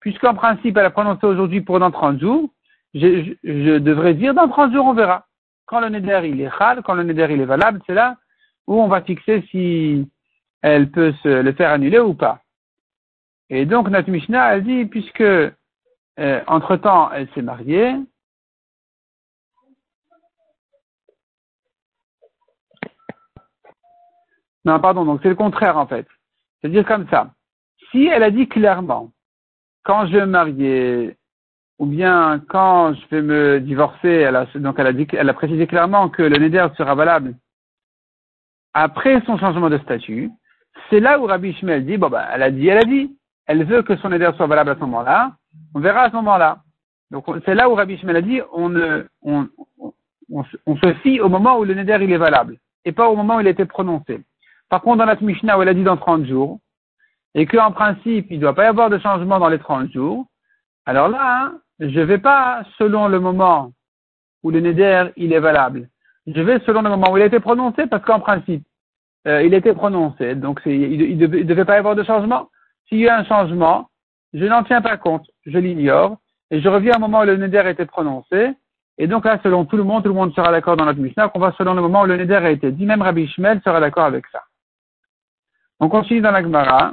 Puisqu'en 0.00 0.34
principe, 0.34 0.76
elle 0.76 0.84
a 0.84 0.90
prononcé 0.90 1.26
aujourd'hui 1.26 1.60
pour 1.60 1.80
dans 1.80 1.90
30 1.90 2.20
jours, 2.20 2.50
je, 2.94 3.78
devrais 3.78 4.14
dire 4.14 4.34
dans 4.34 4.48
30 4.48 4.72
jours, 4.72 4.86
on 4.86 4.94
verra. 4.94 5.26
Quand 5.66 5.80
le 5.80 5.88
neder 5.88 6.20
il 6.24 6.40
est 6.40 6.50
chal, 6.56 6.82
quand 6.82 6.94
le 6.94 7.02
neder 7.02 7.26
il 7.30 7.40
est 7.40 7.46
valable, 7.46 7.80
c'est 7.86 7.94
là 7.94 8.16
où 8.66 8.80
on 8.80 8.88
va 8.88 9.02
fixer 9.02 9.42
si 9.50 10.08
elle 10.62 10.90
peut 10.90 11.12
se 11.22 11.28
le 11.28 11.52
faire 11.52 11.70
annuler 11.70 11.98
ou 11.98 12.14
pas. 12.14 12.40
Et 13.50 13.64
donc 13.64 13.88
notre 13.88 14.10
Mishnah, 14.10 14.54
elle 14.54 14.64
dit, 14.64 14.84
puisque 14.84 15.24
euh, 16.18 16.42
entre-temps 16.46 17.10
elle 17.12 17.28
s'est 17.34 17.42
mariée, 17.42 17.96
Non, 24.64 24.80
pardon, 24.80 25.06
donc 25.06 25.20
c'est 25.22 25.30
le 25.30 25.34
contraire 25.34 25.78
en 25.78 25.86
fait. 25.86 26.06
C'est-à-dire 26.60 26.84
comme 26.84 27.08
ça. 27.08 27.30
Si 27.90 28.06
elle 28.06 28.22
a 28.22 28.30
dit 28.30 28.48
clairement, 28.48 29.12
quand 29.82 30.06
je 30.06 30.18
me 30.18 30.26
mariais, 30.26 31.16
ou 31.78 31.86
bien 31.86 32.44
quand 32.48 32.92
je 32.92 33.06
vais 33.10 33.22
me 33.22 33.60
divorcer, 33.60 34.08
elle 34.08 34.36
a, 34.36 34.44
donc 34.56 34.78
elle 34.78 34.88
a, 34.88 34.92
dit, 34.92 35.06
elle 35.12 35.30
a 35.30 35.32
précisé 35.32 35.66
clairement 35.66 36.10
que 36.10 36.22
le 36.22 36.36
neder 36.36 36.66
sera 36.76 36.94
valable 36.94 37.34
après 38.74 39.20
son 39.26 39.38
changement 39.38 39.70
de 39.70 39.78
statut, 39.78 40.30
c'est 40.88 41.00
là 41.00 41.18
où 41.18 41.26
Rabbi 41.26 41.50
Ishmael 41.50 41.84
dit, 41.84 41.96
bon 41.96 42.10
ben, 42.10 42.24
elle 42.32 42.42
a 42.42 42.50
dit, 42.50 42.68
elle 42.68 42.78
a 42.78 42.84
dit, 42.84 43.17
elle 43.48 43.64
veut 43.64 43.82
que 43.82 43.96
son 43.96 44.10
neder 44.10 44.30
soit 44.36 44.46
valable 44.46 44.70
à 44.70 44.74
ce 44.74 44.80
moment-là, 44.80 45.32
on 45.74 45.80
verra 45.80 46.02
à 46.02 46.10
ce 46.10 46.16
moment-là. 46.16 46.58
Donc 47.10 47.24
c'est 47.44 47.54
là 47.54 47.68
où 47.68 47.74
Rabbi 47.74 47.94
Ishmael 47.94 48.16
a 48.16 48.22
dit, 48.22 48.40
on, 48.52 48.70
se 50.76 50.92
fie 51.02 51.20
au 51.20 51.28
moment 51.28 51.58
où 51.58 51.64
le 51.64 51.74
neder 51.74 51.98
il 52.02 52.12
est 52.12 52.18
valable, 52.18 52.58
et 52.84 52.92
pas 52.92 53.08
au 53.08 53.16
moment 53.16 53.36
où 53.36 53.40
il 53.40 53.46
a 53.46 53.50
été 53.50 53.64
prononcé. 53.64 54.20
Par 54.68 54.82
contre, 54.82 54.98
dans 54.98 55.06
la 55.06 55.16
Mishnah 55.16 55.58
où 55.58 55.62
elle 55.62 55.68
a 55.68 55.74
dit 55.74 55.82
dans 55.82 55.96
30 55.96 56.26
jours, 56.26 56.60
et 57.34 57.46
qu'en 57.46 57.72
principe, 57.72 58.26
il 58.30 58.36
ne 58.36 58.42
doit 58.42 58.54
pas 58.54 58.64
y 58.64 58.68
avoir 58.68 58.90
de 58.90 58.98
changement 58.98 59.38
dans 59.38 59.48
les 59.48 59.58
30 59.58 59.90
jours, 59.90 60.26
alors 60.84 61.08
là, 61.08 61.44
hein, 61.44 61.58
je 61.80 61.86
ne 61.86 62.04
vais 62.04 62.18
pas 62.18 62.62
selon 62.76 63.08
le 63.08 63.18
moment 63.18 63.72
où 64.42 64.50
le 64.50 64.60
neder 64.60 65.06
il 65.16 65.32
est 65.32 65.40
valable. 65.40 65.88
Je 66.26 66.40
vais 66.42 66.60
selon 66.66 66.82
le 66.82 66.90
moment 66.90 67.10
où 67.10 67.16
il 67.16 67.22
a 67.22 67.26
été 67.26 67.40
prononcé, 67.40 67.86
parce 67.86 68.04
qu'en 68.04 68.20
principe, 68.20 68.64
euh, 69.26 69.42
il 69.42 69.54
était 69.54 69.74
prononcé, 69.74 70.34
donc 70.34 70.60
il 70.66 71.16
ne 71.16 71.26
devait, 71.26 71.64
pas 71.64 71.76
y 71.76 71.78
avoir 71.78 71.96
de 71.96 72.02
changement. 72.02 72.50
S'il 72.88 72.98
y 72.98 73.08
a 73.08 73.18
un 73.18 73.24
changement, 73.24 73.88
je 74.32 74.44
n'en 74.44 74.64
tiens 74.64 74.80
pas 74.80 74.96
compte, 74.96 75.26
je 75.46 75.58
l'ignore, 75.58 76.18
et 76.50 76.60
je 76.60 76.68
reviens 76.68 76.96
au 76.96 77.00
moment 77.00 77.20
où 77.20 77.24
le 77.24 77.36
neder 77.36 77.58
a 77.58 77.70
été 77.70 77.86
prononcé, 77.86 78.54
et 78.96 79.06
donc 79.06 79.24
là, 79.24 79.38
selon 79.42 79.64
tout 79.64 79.76
le 79.76 79.84
monde, 79.84 80.02
tout 80.02 80.08
le 80.08 80.14
monde 80.14 80.34
sera 80.34 80.50
d'accord 80.50 80.76
dans 80.76 80.84
notre 80.84 80.98
Mishnah, 80.98 81.28
qu'on 81.28 81.38
va 81.38 81.52
selon 81.56 81.74
le 81.74 81.82
moment 81.82 82.02
où 82.02 82.06
le 82.06 82.16
neder 82.16 82.36
a 82.36 82.50
été 82.50 82.72
dit, 82.72 82.84
même 82.84 83.02
Rabbi 83.02 83.22
Ishmael 83.22 83.60
sera 83.62 83.80
d'accord 83.80 84.04
avec 84.04 84.26
ça. 84.28 84.42
On 85.80 85.88
continue 85.88 86.20
dans 86.20 86.32
la 86.32 86.42
Gemara. 86.42 86.92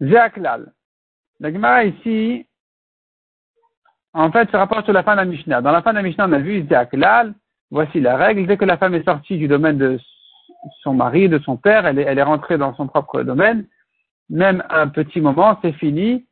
Zéaklal. 0.00 0.72
La 1.38 1.52
Gemara 1.52 1.84
ici, 1.84 2.46
en 4.12 4.32
fait, 4.32 4.50
se 4.50 4.56
rapporte 4.56 4.84
sur 4.84 4.92
la 4.92 5.04
fin 5.04 5.12
de 5.12 5.18
la 5.18 5.24
Mishnah. 5.24 5.60
Dans 5.60 5.70
la 5.70 5.82
fin 5.82 5.90
de 5.90 5.96
la 5.96 6.02
Mishnah, 6.02 6.26
on 6.26 6.32
a 6.32 6.38
vu 6.38 6.66
Zéaklal, 6.66 7.34
Voici 7.70 8.00
la 8.00 8.16
règle. 8.16 8.46
Dès 8.46 8.56
que 8.56 8.64
la 8.64 8.76
femme 8.76 8.94
est 8.94 9.04
sortie 9.04 9.36
du 9.36 9.48
domaine 9.48 9.78
de 9.78 9.98
son 10.82 10.94
mari, 10.94 11.28
de 11.28 11.38
son 11.38 11.56
père, 11.56 11.86
elle 11.86 11.98
est, 11.98 12.02
elle 12.02 12.18
est 12.18 12.22
rentrée 12.22 12.58
dans 12.58 12.74
son 12.74 12.86
propre 12.86 13.22
domaine, 13.22 13.66
même 14.30 14.62
un 14.70 14.88
petit 14.88 15.20
moment, 15.20 15.58
c'est 15.62 15.72
fini. 15.72 16.26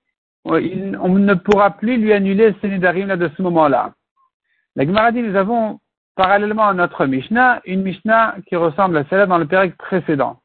on 0.44 0.54
ne 0.54 1.34
pourra 1.34 1.70
plus 1.72 1.98
lui 1.98 2.12
annuler 2.12 2.54
ses 2.60 2.78
là 2.78 3.16
de 3.16 3.30
ce 3.36 3.42
moment-là. 3.42 3.92
La 4.76 4.86
Gemara 4.86 5.12
nous 5.12 5.36
avons 5.36 5.80
parallèlement 6.16 6.68
à 6.68 6.74
notre 6.74 7.06
Mishnah, 7.06 7.60
une 7.64 7.82
Mishnah 7.82 8.36
qui 8.46 8.56
ressemble 8.56 8.96
à 8.96 9.04
celle-là 9.04 9.26
dans 9.26 9.38
le 9.38 9.46
période 9.46 9.74
précédent. 9.76 10.38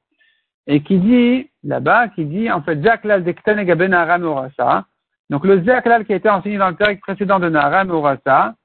Et 0.65 0.83
qui 0.83 0.99
dit, 0.99 1.49
là-bas, 1.63 2.09
qui 2.09 2.25
dit, 2.25 2.51
en 2.51 2.61
fait, 2.61 2.83
Jaklal. 2.83 3.23
Donc 5.29 5.45
le 5.45 5.63
Jaklal 5.63 6.05
qui 6.05 6.13
a 6.13 6.15
été 6.15 6.29
enseigné 6.29 6.57
dans 6.57 6.69
le 6.69 6.75
période 6.75 6.99
précédent 6.99 7.39
de 7.39 7.49
Naram 7.49 7.89
Urasa, 7.89 8.55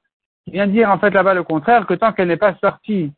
il 0.47 0.55
vient 0.55 0.67
dire 0.67 0.91
en 0.91 0.99
fait 0.99 1.11
là-bas 1.11 1.35
le 1.35 1.45
contraire, 1.45 1.87
que 1.87 1.95
tant 1.95 2.13
qu'elle 2.13 2.29
n'est 2.29 2.37
pas 2.37 2.55
sortie 2.61 3.13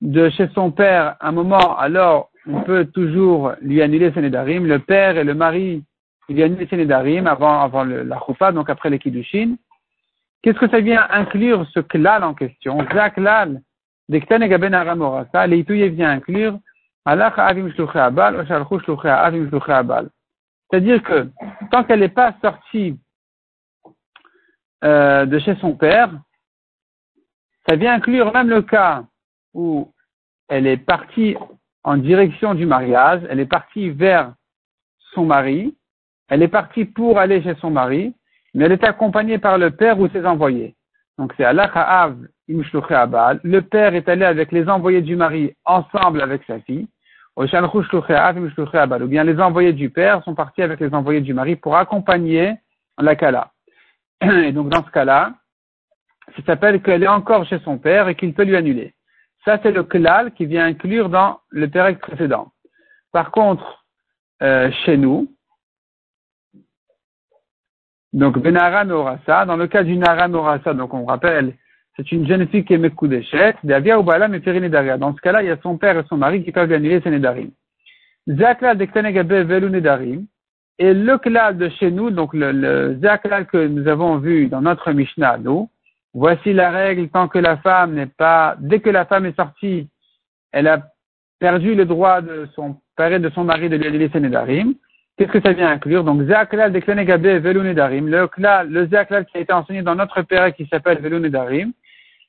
de 0.00 0.30
chez 0.30 0.48
son 0.54 0.70
père 0.70 1.16
un 1.20 1.32
moment, 1.32 1.76
alors 1.76 2.30
on 2.46 2.62
peut 2.62 2.84
toujours 2.86 3.52
lui 3.60 3.82
annuler 3.82 4.12
ses 4.12 4.22
nédarim. 4.22 4.66
Le 4.66 4.78
père 4.78 5.18
et 5.18 5.24
le 5.24 5.34
mari, 5.34 5.84
il 6.28 6.36
lui 6.36 6.42
annulent 6.42 6.68
ses 6.68 6.76
nédarim 6.76 7.26
avant, 7.26 7.60
avant 7.60 7.84
le, 7.84 8.02
la 8.02 8.18
choupa, 8.24 8.52
donc 8.52 8.70
après 8.70 8.90
les 8.90 8.98
kiddushin. 8.98 9.56
Qu'est-ce 10.42 10.58
que 10.58 10.68
ça 10.68 10.80
vient 10.80 11.06
inclure 11.10 11.66
ce 11.74 11.80
klal 11.80 12.22
en 12.22 12.34
question? 12.34 12.78
Zak 12.94 13.16
lal, 13.16 13.60
gaben 14.08 14.74
aramorasa, 14.74 15.46
leitouye 15.46 15.88
vient 15.88 16.10
inclure 16.10 16.58
c'est-à-dire 20.70 21.02
que 21.02 21.30
tant 21.70 21.84
qu'elle 21.84 22.00
n'est 22.00 22.08
pas 22.10 22.34
sortie 22.42 22.98
euh, 24.84 25.24
de 25.24 25.38
chez 25.38 25.56
son 25.56 25.74
père, 25.74 26.10
ça 27.66 27.76
vient 27.76 27.94
inclure 27.94 28.30
même 28.34 28.50
le 28.50 28.60
cas 28.60 29.04
où 29.54 29.92
elle 30.48 30.66
est 30.66 30.76
partie 30.76 31.36
en 31.84 31.96
direction 31.96 32.54
du 32.54 32.66
mariage, 32.66 33.22
elle 33.30 33.40
est 33.40 33.46
partie 33.46 33.90
vers 33.90 34.34
son 35.14 35.24
mari, 35.24 35.76
elle 36.28 36.42
est 36.42 36.48
partie 36.48 36.84
pour 36.84 37.18
aller 37.18 37.42
chez 37.42 37.54
son 37.60 37.70
mari, 37.70 38.14
mais 38.54 38.64
elle 38.64 38.72
est 38.72 38.84
accompagnée 38.84 39.38
par 39.38 39.58
le 39.58 39.70
père 39.70 39.98
ou 39.98 40.08
ses 40.08 40.24
envoyés. 40.26 40.74
Donc 41.16 41.32
c'est 41.36 41.44
Allah 41.44 41.70
Ha'av 41.74 42.16
Abal. 42.90 43.40
Le 43.42 43.60
père 43.60 43.94
est 43.94 44.08
allé 44.08 44.24
avec 44.24 44.52
les 44.52 44.68
envoyés 44.68 45.02
du 45.02 45.16
mari 45.16 45.54
ensemble 45.64 46.22
avec 46.22 46.42
sa 46.46 46.60
fille. 46.60 46.88
Ou 47.36 47.44
bien 49.06 49.24
les 49.24 49.40
envoyés 49.40 49.72
du 49.72 49.90
père 49.90 50.24
sont 50.24 50.34
partis 50.34 50.62
avec 50.62 50.80
les 50.80 50.92
envoyés 50.92 51.20
du 51.20 51.34
mari 51.34 51.56
pour 51.56 51.76
accompagner 51.76 52.54
la 52.98 53.14
Kala. 53.14 53.52
Et 54.22 54.52
donc 54.52 54.70
dans 54.70 54.84
ce 54.84 54.90
cas-là, 54.90 55.34
ça 56.36 56.42
s'appelle 56.46 56.82
qu'elle 56.82 57.02
est 57.02 57.08
encore 57.08 57.46
chez 57.46 57.58
son 57.60 57.78
père 57.78 58.08
et 58.08 58.14
qu'il 58.14 58.34
peut 58.34 58.44
lui 58.44 58.56
annuler. 58.56 58.94
Ça, 59.48 59.58
c'est 59.62 59.72
le 59.72 59.82
klal 59.82 60.32
qui 60.34 60.44
vient 60.44 60.66
inclure 60.66 61.08
dans 61.08 61.40
le 61.48 61.68
pérec 61.68 61.98
précédent. 62.00 62.52
Par 63.12 63.30
contre, 63.30 63.82
euh, 64.42 64.70
chez 64.84 64.98
nous, 64.98 65.26
donc 68.12 68.38
Benara 68.38 68.84
Norasa, 68.84 69.46
dans 69.46 69.56
le 69.56 69.66
cas 69.66 69.84
du 69.84 69.96
Nara 69.96 70.28
Norasa, 70.28 70.74
donc 70.74 70.92
on 70.92 71.06
rappelle, 71.06 71.54
c'est 71.96 72.12
une 72.12 72.28
jeune 72.28 72.46
fille 72.48 72.66
qui 72.66 72.74
est 72.74 72.78
Mekudeshet, 72.78 73.54
Davia 73.64 73.98
ou 73.98 74.02
Bala 74.02 74.28
Daria. 74.28 74.98
Dans 74.98 75.16
ce 75.16 75.20
cas-là, 75.22 75.42
il 75.42 75.48
y 75.48 75.50
a 75.50 75.56
son 75.62 75.78
père 75.78 75.98
et 75.98 76.04
son 76.10 76.18
mari 76.18 76.44
qui 76.44 76.52
peuvent 76.52 76.68
lui 76.68 76.74
annuler 76.74 77.00
ses 77.00 77.08
Nedarim. 77.08 77.50
Zakla 78.28 78.74
de 78.74 78.84
Velu 79.44 80.26
et 80.78 80.92
le 80.92 81.16
klal 81.16 81.56
de 81.56 81.70
chez 81.70 81.90
nous, 81.90 82.10
donc 82.10 82.34
le, 82.34 82.52
le 82.52 83.44
que 83.44 83.66
nous 83.66 83.88
avons 83.88 84.18
vu 84.18 84.48
dans 84.48 84.60
notre 84.60 84.92
Mishnah, 84.92 85.38
nous, 85.38 85.70
voici 86.18 86.52
la 86.52 86.70
règle 86.70 87.08
tant 87.08 87.28
que 87.28 87.38
la 87.38 87.56
femme 87.58 87.94
n'est 87.94 88.06
pas, 88.06 88.56
dès 88.58 88.80
que 88.80 88.90
la 88.90 89.04
femme 89.04 89.26
est 89.26 89.36
sortie, 89.36 89.88
elle 90.52 90.66
a 90.66 90.82
perdu 91.38 91.74
le 91.74 91.84
droit 91.84 92.20
de 92.20 92.48
son 92.54 92.76
père 92.96 93.20
de 93.20 93.30
son 93.30 93.44
mari 93.44 93.68
de 93.68 93.76
lui 93.76 94.10
ses 94.12 94.20
nedarim. 94.20 94.74
Qu'est-ce 95.16 95.30
que 95.30 95.40
ça 95.40 95.52
vient 95.52 95.70
inclure? 95.70 96.04
Donc, 96.04 96.22
zaklal 96.22 96.72
de 96.72 96.80
Klenegabe 96.80 97.22
velu 97.22 97.60
nedarim, 97.60 98.08
le 98.08 98.28
le 98.68 99.22
qui 99.24 99.36
a 99.36 99.40
été 99.40 99.52
enseigné 99.52 99.82
dans 99.82 99.94
notre 99.94 100.22
père 100.22 100.52
qui 100.54 100.66
s'appelle 100.66 101.00
velu 101.00 101.20
nedarim, 101.20 101.72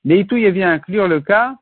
il 0.06 0.52
vient 0.52 0.72
inclure 0.72 1.08
le 1.08 1.20
cas 1.22 1.56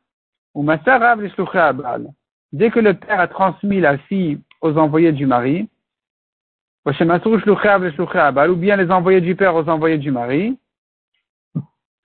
où 0.53 0.63
Masarav 0.63 1.19
abal. 1.53 2.07
Dès 2.51 2.69
que 2.69 2.79
le 2.79 2.93
père 2.93 3.19
a 3.19 3.27
transmis 3.27 3.79
la 3.79 3.97
fille 3.97 4.39
aux 4.61 4.77
envoyés 4.77 5.11
du 5.11 5.25
mari, 5.25 5.69
ou 6.85 6.91
bien 8.55 8.75
les 8.77 8.91
envoyés 8.91 9.21
du 9.21 9.35
père 9.35 9.55
aux 9.55 9.67
envoyés 9.67 9.97
du 9.97 10.11
mari, 10.11 10.57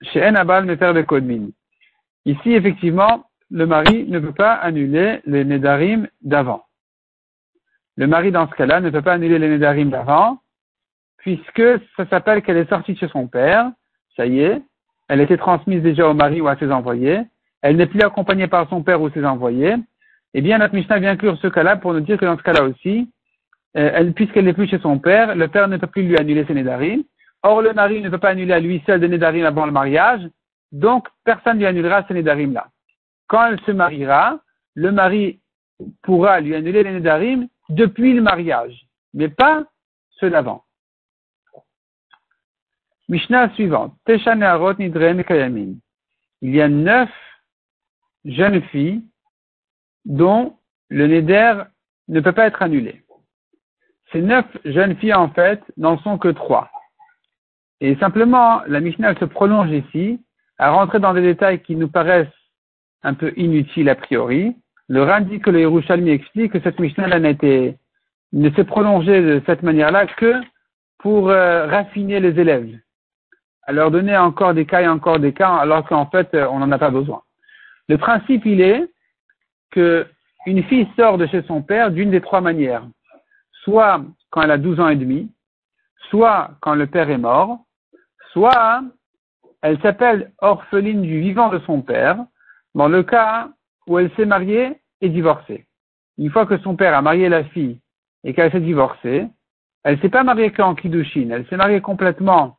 chez 0.03 0.25
Enabal 0.25 0.65
Meter 0.65 0.93
de 0.93 1.01
Kodmin. 1.01 1.49
Ici, 2.25 2.53
effectivement, 2.53 3.25
le 3.49 3.65
mari 3.65 4.05
ne 4.07 4.19
peut 4.19 4.33
pas 4.33 4.53
annuler 4.53 5.21
les 5.25 5.43
Nedarim 5.43 6.07
d'avant. 6.21 6.63
Le 7.95 8.07
mari, 8.07 8.31
dans 8.31 8.47
ce 8.49 8.55
cas-là, 8.55 8.79
ne 8.79 8.89
peut 8.89 9.01
pas 9.01 9.13
annuler 9.13 9.39
les 9.39 9.49
Nedarim 9.49 9.89
d'avant, 9.89 10.39
puisque 11.17 11.63
ça 11.95 12.07
s'appelle 12.09 12.41
qu'elle 12.41 12.57
est 12.57 12.69
sortie 12.69 12.93
de 12.93 12.97
chez 12.99 13.07
son 13.07 13.27
père, 13.27 13.71
ça 14.15 14.25
y 14.25 14.39
est, 14.39 14.61
elle 15.07 15.21
était 15.21 15.37
transmise 15.37 15.81
déjà 15.81 16.07
au 16.07 16.13
mari 16.13 16.41
ou 16.41 16.47
à 16.47 16.57
ses 16.57 16.71
envoyés, 16.71 17.21
elle 17.61 17.77
n'est 17.77 17.87
plus 17.87 18.01
accompagnée 18.01 18.47
par 18.47 18.67
son 18.69 18.83
père 18.83 19.01
ou 19.01 19.09
ses 19.11 19.25
envoyés, 19.25 19.75
eh 20.33 20.41
bien, 20.41 20.57
notre 20.57 20.73
Mishnah 20.73 20.99
vient 20.99 21.11
inclure 21.11 21.37
ce 21.41 21.47
cas-là 21.47 21.77
pour 21.77 21.93
nous 21.93 21.99
dire 21.99 22.17
que 22.17 22.25
dans 22.25 22.37
ce 22.37 22.43
cas-là 22.43 22.63
aussi, 22.63 23.09
euh, 23.77 24.11
puisqu'elle 24.11 24.45
n'est 24.45 24.53
plus 24.53 24.67
chez 24.67 24.79
son 24.79 24.97
père, 24.99 25.35
le 25.35 25.47
père 25.47 25.67
ne 25.67 25.77
peut 25.77 25.87
plus 25.87 26.03
lui 26.03 26.17
annuler 26.17 26.45
ses 26.45 26.53
nédarim. 26.53 27.03
Or, 27.43 27.61
le 27.61 27.73
mari 27.73 28.01
ne 28.01 28.09
peut 28.09 28.17
pas 28.17 28.29
annuler 28.29 28.53
à 28.53 28.59
lui 28.59 28.81
seul 28.85 28.99
des 28.99 29.09
nédarim 29.09 29.45
avant 29.45 29.65
le 29.65 29.71
mariage, 29.71 30.21
donc 30.71 31.07
personne 31.23 31.55
ne 31.55 31.59
lui 31.59 31.67
annulera 31.67 32.05
ces 32.07 32.13
nédarim 32.13 32.53
là. 32.53 32.67
Quand 33.27 33.47
elle 33.47 33.59
se 33.61 33.71
mariera, 33.71 34.39
le 34.75 34.91
mari 34.91 35.39
pourra 36.01 36.39
lui 36.39 36.55
annuler 36.55 36.83
les 36.83 36.93
nédarim 36.93 37.47
depuis 37.69 38.13
le 38.13 38.21
mariage, 38.21 38.87
mais 39.13 39.29
pas 39.29 39.65
ceux 40.11 40.29
d'avant. 40.29 40.63
Mishnah 43.09 43.53
suivante. 43.55 43.93
Il 44.07 44.15
y 46.55 46.61
a 46.61 46.69
neuf 46.69 47.09
jeunes 48.25 48.61
filles 48.63 49.03
dont 50.05 50.57
le 50.89 51.07
néder 51.07 51.63
ne 52.07 52.19
peut 52.21 52.31
pas 52.31 52.47
être 52.47 52.61
annulé. 52.61 53.03
Ces 54.11 54.21
neuf 54.21 54.45
jeunes 54.63 54.95
filles, 54.97 55.13
en 55.13 55.29
fait, 55.29 55.61
n'en 55.77 55.97
sont 55.99 56.17
que 56.17 56.29
trois. 56.29 56.69
Et 57.83 57.97
simplement, 57.97 58.61
la 58.65 58.79
Mishnah 58.79 59.13
se 59.19 59.25
prolonge 59.25 59.69
ici, 59.69 60.21
à 60.57 60.71
rentrer 60.71 60.99
dans 60.99 61.13
des 61.13 61.21
détails 61.21 61.61
qui 61.61 61.75
nous 61.75 61.89
paraissent 61.89 62.27
un 63.03 63.13
peu 63.13 63.33
inutiles 63.35 63.89
a 63.89 63.95
priori. 63.95 64.55
Le 64.87 65.03
Randi 65.03 65.41
que 65.41 65.49
le 65.49 65.59
Yerushalmi 65.59 66.09
explique 66.09 66.53
que 66.53 66.61
cette 66.61 66.79
Mishnah 66.79 67.19
ne 67.19 68.49
s'est 68.51 68.63
prolongée 68.63 69.21
de 69.21 69.41
cette 69.45 69.63
manière-là 69.63 70.07
que 70.07 70.41
pour 70.99 71.29
euh, 71.29 71.67
raffiner 71.67 72.21
les 72.21 72.39
élèves, 72.39 72.73
à 73.63 73.73
leur 73.73 73.91
donner 73.91 74.17
encore 74.17 74.53
des 74.53 74.65
cas 74.65 74.81
et 74.81 74.87
encore 74.87 75.19
des 75.19 75.33
cas, 75.33 75.53
alors 75.53 75.85
qu'en 75.85 76.05
fait, 76.05 76.33
euh, 76.33 76.47
on 76.49 76.59
n'en 76.59 76.71
a 76.71 76.77
pas 76.77 76.89
besoin. 76.89 77.21
Le 77.89 77.97
principe, 77.97 78.45
il 78.45 78.61
est 78.61 78.87
que 79.71 80.07
une 80.45 80.63
fille 80.63 80.87
sort 80.97 81.17
de 81.17 81.27
chez 81.27 81.41
son 81.43 81.61
père 81.61 81.91
d'une 81.91 82.11
des 82.11 82.21
trois 82.21 82.39
manières 82.39 82.83
soit 83.63 84.01
quand 84.29 84.41
elle 84.41 84.51
a 84.51 84.57
12 84.57 84.79
ans 84.79 84.89
et 84.89 84.95
demi, 84.95 85.31
soit 86.09 86.51
quand 86.61 86.75
le 86.75 86.87
père 86.87 87.09
est 87.09 87.17
mort, 87.17 87.59
soit 88.33 88.83
elle 89.61 89.79
s'appelle 89.81 90.33
orpheline 90.39 91.01
du 91.01 91.21
vivant 91.21 91.49
de 91.49 91.59
son 91.59 91.81
père, 91.81 92.17
dans 92.75 92.89
le 92.89 93.01
cas 93.03 93.49
où 93.87 93.97
elle 93.97 94.11
s'est 94.15 94.25
mariée 94.25 94.81
et 94.99 95.07
divorcée. 95.07 95.65
Une 96.17 96.31
fois 96.31 96.45
que 96.45 96.57
son 96.57 96.75
père 96.75 96.95
a 96.95 97.01
marié 97.01 97.29
la 97.29 97.45
fille 97.45 97.79
et 98.25 98.33
qu'elle 98.33 98.51
s'est 98.51 98.59
divorcée, 98.59 99.25
elle 99.83 99.99
s'est 100.01 100.09
pas 100.09 100.23
mariée 100.23 100.51
qu'en 100.51 100.75
Kiddushin, 100.75 101.29
elle 101.31 101.47
s'est 101.47 101.55
mariée 101.55 101.81
complètement 101.81 102.57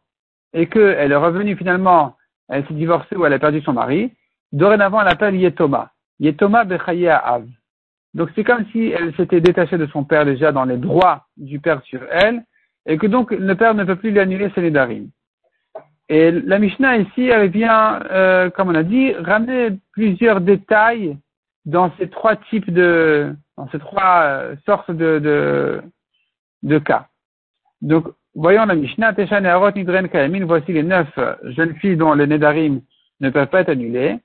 et 0.55 0.67
qu'elle 0.67 1.13
est 1.13 1.17
revenue 1.17 1.57
finalement, 1.57 2.17
elle 2.49 2.67
s'est 2.67 2.75
divorcée 2.75 3.17
ou 3.17 3.27
elle 3.27 3.33
a 3.33 3.39
perdu 3.39 3.61
son 3.61 3.73
mari, 3.73 4.13
dorénavant 4.53 5.03
elle 5.03 5.09
appelle 5.09 5.37
Yetoma. 5.37 5.91
Yetoma 6.21 6.65
Bechaye 6.65 7.09
Av. 7.09 7.47
Donc 8.15 8.31
c'est 8.35 8.45
comme 8.45 8.65
si 8.71 8.89
elle 8.89 9.15
s'était 9.17 9.41
détachée 9.41 9.77
de 9.77 9.87
son 9.87 10.05
père 10.05 10.25
déjà 10.25 10.53
dans 10.53 10.65
les 10.65 10.77
droits 10.77 11.27
du 11.37 11.61
père 11.61 11.83
sur 11.83 12.01
elle, 12.11 12.45
et 12.87 12.97
que 12.97 13.07
donc 13.07 13.33
le 13.33 13.55
père 13.57 13.75
ne 13.75 13.85
peut 13.85 13.97
plus 13.97 14.11
lui 14.11 14.21
annuler 14.21 14.51
ses 14.55 14.63
nedarim. 14.63 15.09
Et 16.09 16.31
la 16.31 16.59
Mishnah 16.59 16.99
ici, 16.99 17.27
elle 17.29 17.49
vient, 17.49 18.01
euh, 18.11 18.51
comme 18.51 18.69
on 18.69 18.75
a 18.75 18.83
dit, 18.83 19.15
ramener 19.15 19.79
plusieurs 19.93 20.41
détails 20.41 21.17
dans 21.65 21.91
ces 21.97 22.11
trois 22.11 22.37
types 22.37 22.71
de, 22.71 23.35
dans 23.57 23.69
ces 23.71 23.79
trois 23.79 24.21
euh, 24.23 24.57
sortes 24.67 24.91
de, 24.91 25.19
de, 25.19 25.83
de 26.63 26.79
cas. 26.79 27.09
Donc, 27.81 28.09
voyons 28.35 28.67
la 28.67 28.75
Mishnah, 28.75 29.15
Tesha 29.15 29.41
Neharot 29.41 29.71
Nidren 29.71 30.09
Kayamin, 30.09 30.45
voici 30.45 30.73
les 30.73 30.83
neuf 30.83 31.09
jeunes 31.45 31.75
filles 31.77 31.97
dont 31.97 32.13
les 32.13 32.27
nedarim 32.27 32.83
ne 33.21 33.31
peuvent 33.31 33.49
pas 33.49 33.63
être 33.63 33.71
annulés. 33.71 34.19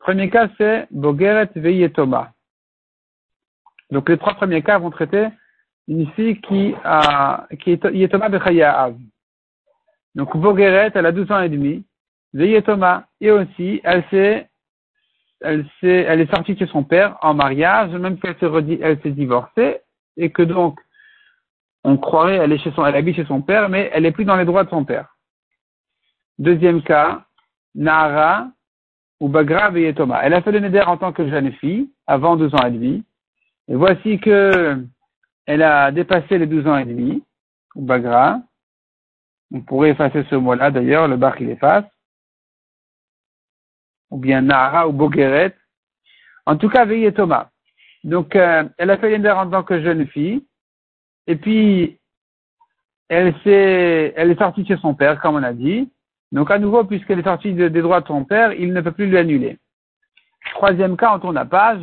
Premier 0.00 0.28
cas, 0.28 0.48
c'est 0.58 0.86
Bogeret 0.90 1.48
Veyetoma. 1.54 2.32
Donc, 3.90 4.10
les 4.10 4.18
trois 4.18 4.34
premiers 4.34 4.62
cas 4.62 4.78
vont 4.78 4.90
traiter 4.90 5.28
une 5.88 6.10
fille 6.12 6.38
qui, 6.42 6.74
a, 6.84 7.46
qui 7.60 7.72
est 7.72 7.84
Yetoma 7.84 8.28
Bechaya 8.28 8.90
Donc, 10.14 10.36
Bogeret, 10.36 10.92
elle 10.94 11.06
a 11.06 11.12
12 11.12 11.30
ans 11.32 11.40
et 11.40 11.48
demi. 11.48 11.84
Veyetoma. 12.34 13.06
Et 13.20 13.30
aussi, 13.30 13.80
elle 13.84 14.04
s'est, 14.10 14.48
elle 15.40 15.64
s'est, 15.80 16.04
elle 16.08 16.20
est 16.20 16.34
sortie 16.34 16.54
de 16.54 16.66
son 16.66 16.84
père 16.84 17.16
en 17.22 17.34
mariage, 17.34 17.90
même 17.92 18.18
qu'elle 18.18 18.36
s'est 18.38 18.78
elle 18.82 19.00
s'est 19.02 19.10
divorcée, 19.10 19.80
et 20.16 20.30
que 20.30 20.42
donc, 20.42 20.78
on 21.84 21.96
croirait, 21.96 22.36
elle 22.36 22.52
est 22.52 22.58
chez 22.58 22.72
son, 22.72 22.84
elle 22.84 22.96
habite 22.96 23.16
chez 23.16 23.26
son 23.26 23.42
père, 23.42 23.68
mais 23.68 23.90
elle 23.92 24.06
est 24.06 24.12
plus 24.12 24.24
dans 24.24 24.36
les 24.36 24.44
droits 24.44 24.64
de 24.64 24.70
son 24.70 24.84
père. 24.84 25.14
Deuxième 26.38 26.82
cas, 26.82 27.24
Nara 27.74 28.48
ou 29.20 29.28
Bagra 29.28 29.70
Veyetoma. 29.70 30.20
Elle 30.22 30.34
a 30.34 30.42
fait 30.42 30.52
le 30.52 30.60
Neder 30.60 30.82
en 30.82 30.96
tant 30.96 31.12
que 31.12 31.28
jeune 31.28 31.52
fille, 31.52 31.90
avant 32.06 32.36
12 32.36 32.54
ans 32.54 32.66
et 32.66 32.70
demi. 32.70 33.04
Et 33.68 33.76
voici 33.76 34.18
que 34.18 34.84
elle 35.46 35.62
a 35.62 35.92
dépassé 35.92 36.38
les 36.38 36.46
12 36.46 36.66
ans 36.66 36.78
et 36.78 36.84
demi, 36.84 37.22
ou 37.74 37.82
Bagra. 37.82 38.40
On 39.52 39.60
pourrait 39.60 39.90
effacer 39.90 40.24
ce 40.30 40.34
mot-là 40.34 40.70
d'ailleurs, 40.70 41.08
le 41.08 41.16
bar 41.16 41.40
il 41.40 41.50
efface. 41.50 41.84
Ou 44.10 44.18
bien 44.18 44.42
Nara 44.42 44.88
ou 44.88 44.92
Bogeret. 44.92 45.54
En 46.46 46.56
tout 46.56 46.68
cas, 46.68 46.84
Veillez 46.84 47.12
Thomas. 47.12 47.50
Donc, 48.04 48.36
euh, 48.36 48.64
elle 48.76 48.90
a 48.90 48.98
fait 48.98 49.10
l'Ender 49.10 49.30
en 49.30 49.50
tant 49.50 49.62
que 49.62 49.82
jeune 49.82 50.06
fille. 50.08 50.44
Et 51.26 51.36
puis, 51.36 51.98
elle 53.08 53.34
s'est, 53.42 54.12
elle 54.16 54.30
est 54.30 54.38
sortie 54.38 54.66
chez 54.66 54.76
son 54.76 54.94
père, 54.94 55.20
comme 55.20 55.36
on 55.36 55.42
a 55.42 55.52
dit. 55.52 55.90
Donc, 56.32 56.50
à 56.50 56.58
nouveau, 56.58 56.84
puisqu'elle 56.84 57.20
est 57.20 57.24
sortie 57.24 57.54
des 57.54 57.70
droits 57.70 58.00
de 58.00 58.06
son 58.06 58.24
père, 58.24 58.52
il 58.52 58.72
ne 58.72 58.80
peut 58.80 58.92
plus 58.92 59.06
lui 59.06 59.18
annuler. 59.18 59.58
Troisième 60.52 60.96
cas, 60.96 61.14
on 61.14 61.20
tourne 61.20 61.34
la 61.34 61.44
page. 61.44 61.82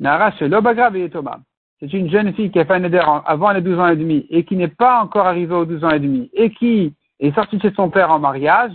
Nara 0.00 0.32
Shelobagra 0.32 0.90
Thomas 1.10 1.38
c'est 1.82 1.98
une 1.98 2.10
jeune 2.10 2.32
fille 2.34 2.52
qui 2.52 2.60
a 2.60 2.64
fait 2.64 2.74
un 2.74 2.84
éder 2.84 3.02
avant 3.26 3.50
les 3.50 3.60
12 3.60 3.78
ans 3.80 3.88
et 3.88 3.96
demi 3.96 4.24
et 4.30 4.44
qui 4.44 4.54
n'est 4.54 4.68
pas 4.68 5.02
encore 5.02 5.26
arrivée 5.26 5.54
aux 5.54 5.64
12 5.64 5.82
ans 5.82 5.90
et 5.90 5.98
demi 5.98 6.30
et 6.32 6.50
qui 6.50 6.94
est 7.18 7.34
sortie 7.34 7.58
chez 7.58 7.72
son 7.72 7.90
père 7.90 8.12
en 8.12 8.20
mariage, 8.20 8.74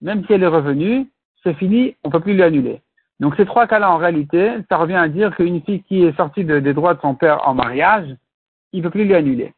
même 0.00 0.24
si 0.24 0.32
elle 0.32 0.42
est 0.42 0.46
revenue, 0.46 1.10
c'est 1.42 1.52
fini, 1.54 1.94
on 2.04 2.08
ne 2.08 2.12
peut 2.12 2.20
plus 2.20 2.36
l'annuler. 2.36 2.80
Donc 3.20 3.34
ces 3.36 3.44
trois 3.44 3.66
cas-là, 3.66 3.90
en 3.90 3.98
réalité, 3.98 4.54
ça 4.70 4.78
revient 4.78 4.94
à 4.94 5.08
dire 5.08 5.36
qu'une 5.36 5.60
fille 5.62 5.82
qui 5.82 6.04
est 6.04 6.16
sortie 6.16 6.44
des 6.44 6.72
droits 6.72 6.94
de 6.94 7.00
son 7.00 7.14
père 7.14 7.46
en 7.46 7.52
mariage, 7.52 8.16
il 8.72 8.78
ne 8.78 8.84
peut 8.84 8.90
plus 8.90 9.06
l'annuler. 9.06 9.52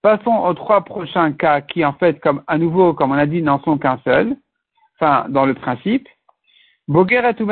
Passons 0.00 0.34
aux 0.34 0.54
trois 0.54 0.82
prochains 0.82 1.32
cas 1.32 1.60
qui, 1.60 1.84
en 1.84 1.92
fait, 1.92 2.20
comme 2.20 2.42
à 2.46 2.56
nouveau, 2.56 2.94
comme 2.94 3.10
on 3.10 3.18
a 3.18 3.26
dit, 3.26 3.42
n'en 3.42 3.60
sont 3.62 3.76
qu'un 3.76 4.00
seul, 4.02 4.34
enfin, 4.98 5.26
dans 5.28 5.44
le 5.44 5.52
principe. 5.52 6.08
Bogeret 6.88 7.36
ou 7.40 7.50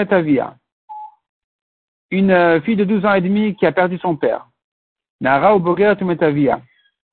une 2.11 2.61
fille 2.63 2.77
de 2.77 2.85
12 2.85 3.05
ans 3.05 3.13
et 3.13 3.21
demi 3.21 3.55
qui 3.55 3.67
a 3.67 3.73
perdu 3.73 3.99
son 3.99 4.17
père. 4.17 4.48
Nahara 5.21 5.57
ou 5.57 5.61
Bogeret 5.61 6.03
ou 6.03 6.11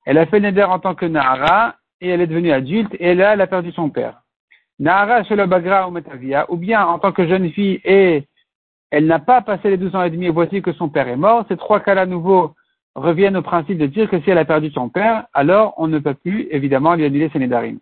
Elle 0.05 0.17
a 0.17 0.25
fait 0.25 0.39
Neder 0.39 0.63
en 0.63 0.79
tant 0.79 0.95
que 0.95 1.05
Nahara 1.05 1.75
et 2.01 2.09
elle 2.09 2.21
est 2.21 2.27
devenue 2.27 2.51
adulte 2.51 2.95
et 2.99 3.15
là, 3.15 3.33
elle 3.33 3.41
a 3.41 3.47
perdu 3.47 3.71
son 3.71 3.89
père. 3.89 4.21
Nahara 4.79 5.23
Bagra 5.47 5.87
ou 5.87 5.91
Metavia, 5.91 6.45
ou 6.51 6.57
bien 6.57 6.85
en 6.85 6.99
tant 6.99 7.11
que 7.11 7.27
jeune 7.27 7.49
fille 7.51 7.81
et 7.83 8.27
elle 8.91 9.07
n'a 9.07 9.19
pas 9.19 9.41
passé 9.41 9.69
les 9.69 9.77
12 9.77 9.95
ans 9.95 10.03
et 10.03 10.09
demi 10.09 10.25
et 10.25 10.31
voici 10.31 10.61
que 10.61 10.73
son 10.73 10.89
père 10.89 11.07
est 11.07 11.15
mort. 11.15 11.45
Ces 11.47 11.57
trois 11.57 11.79
cas-là 11.79 12.05
nouveaux 12.05 12.53
reviennent 12.93 13.37
au 13.37 13.41
principe 13.41 13.77
de 13.77 13.87
dire 13.87 14.09
que 14.09 14.21
si 14.21 14.29
elle 14.29 14.37
a 14.37 14.45
perdu 14.45 14.71
son 14.71 14.89
père, 14.89 15.27
alors 15.33 15.73
on 15.77 15.87
ne 15.87 15.99
peut 15.99 16.13
plus 16.13 16.47
évidemment 16.51 16.95
lui 16.95 17.05
annuler 17.05 17.29
ses 17.29 17.39
Nedarim. 17.39 17.79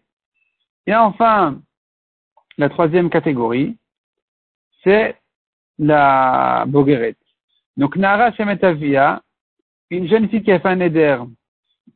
Et 0.87 0.95
enfin, 0.95 1.59
la 2.57 2.69
troisième 2.69 3.09
catégorie, 3.09 3.77
c'est 4.83 5.15
la 5.79 6.65
Bogeret. 6.67 7.15
Donc, 7.77 7.95
Nara 7.95 8.31
Shemetavia, 8.33 9.21
une 9.89 10.07
jeune 10.07 10.27
fille 10.29 10.43
qui 10.43 10.51
a 10.51 10.59
fait 10.59 10.69
un 10.69 10.79
éder 10.79 11.17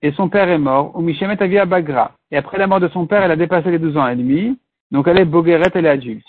et 0.02 0.12
son 0.12 0.30
père 0.30 0.50
est 0.50 0.58
mort, 0.58 0.95
ou 0.95 1.02
Mishemet 1.02 1.41
Avia 1.41 1.65
Bagra, 1.65 2.12
et 2.32 2.38
après 2.38 2.58
la 2.58 2.67
mort 2.67 2.80
de 2.80 2.88
son 2.89 3.08
père, 3.08 3.23
elle 3.23 3.32
a 3.32 3.36
dépassé 3.36 3.71
les 3.71 3.80
12 3.80 3.97
ans 3.97 4.08
et 4.08 4.15
demi, 4.15 4.58
donc 4.91 5.08
elle 5.08 5.17
est 5.17 5.26
Bogeret, 5.26 5.71
elle 5.73 5.86
est 5.86 5.89
adulte. 5.89 6.26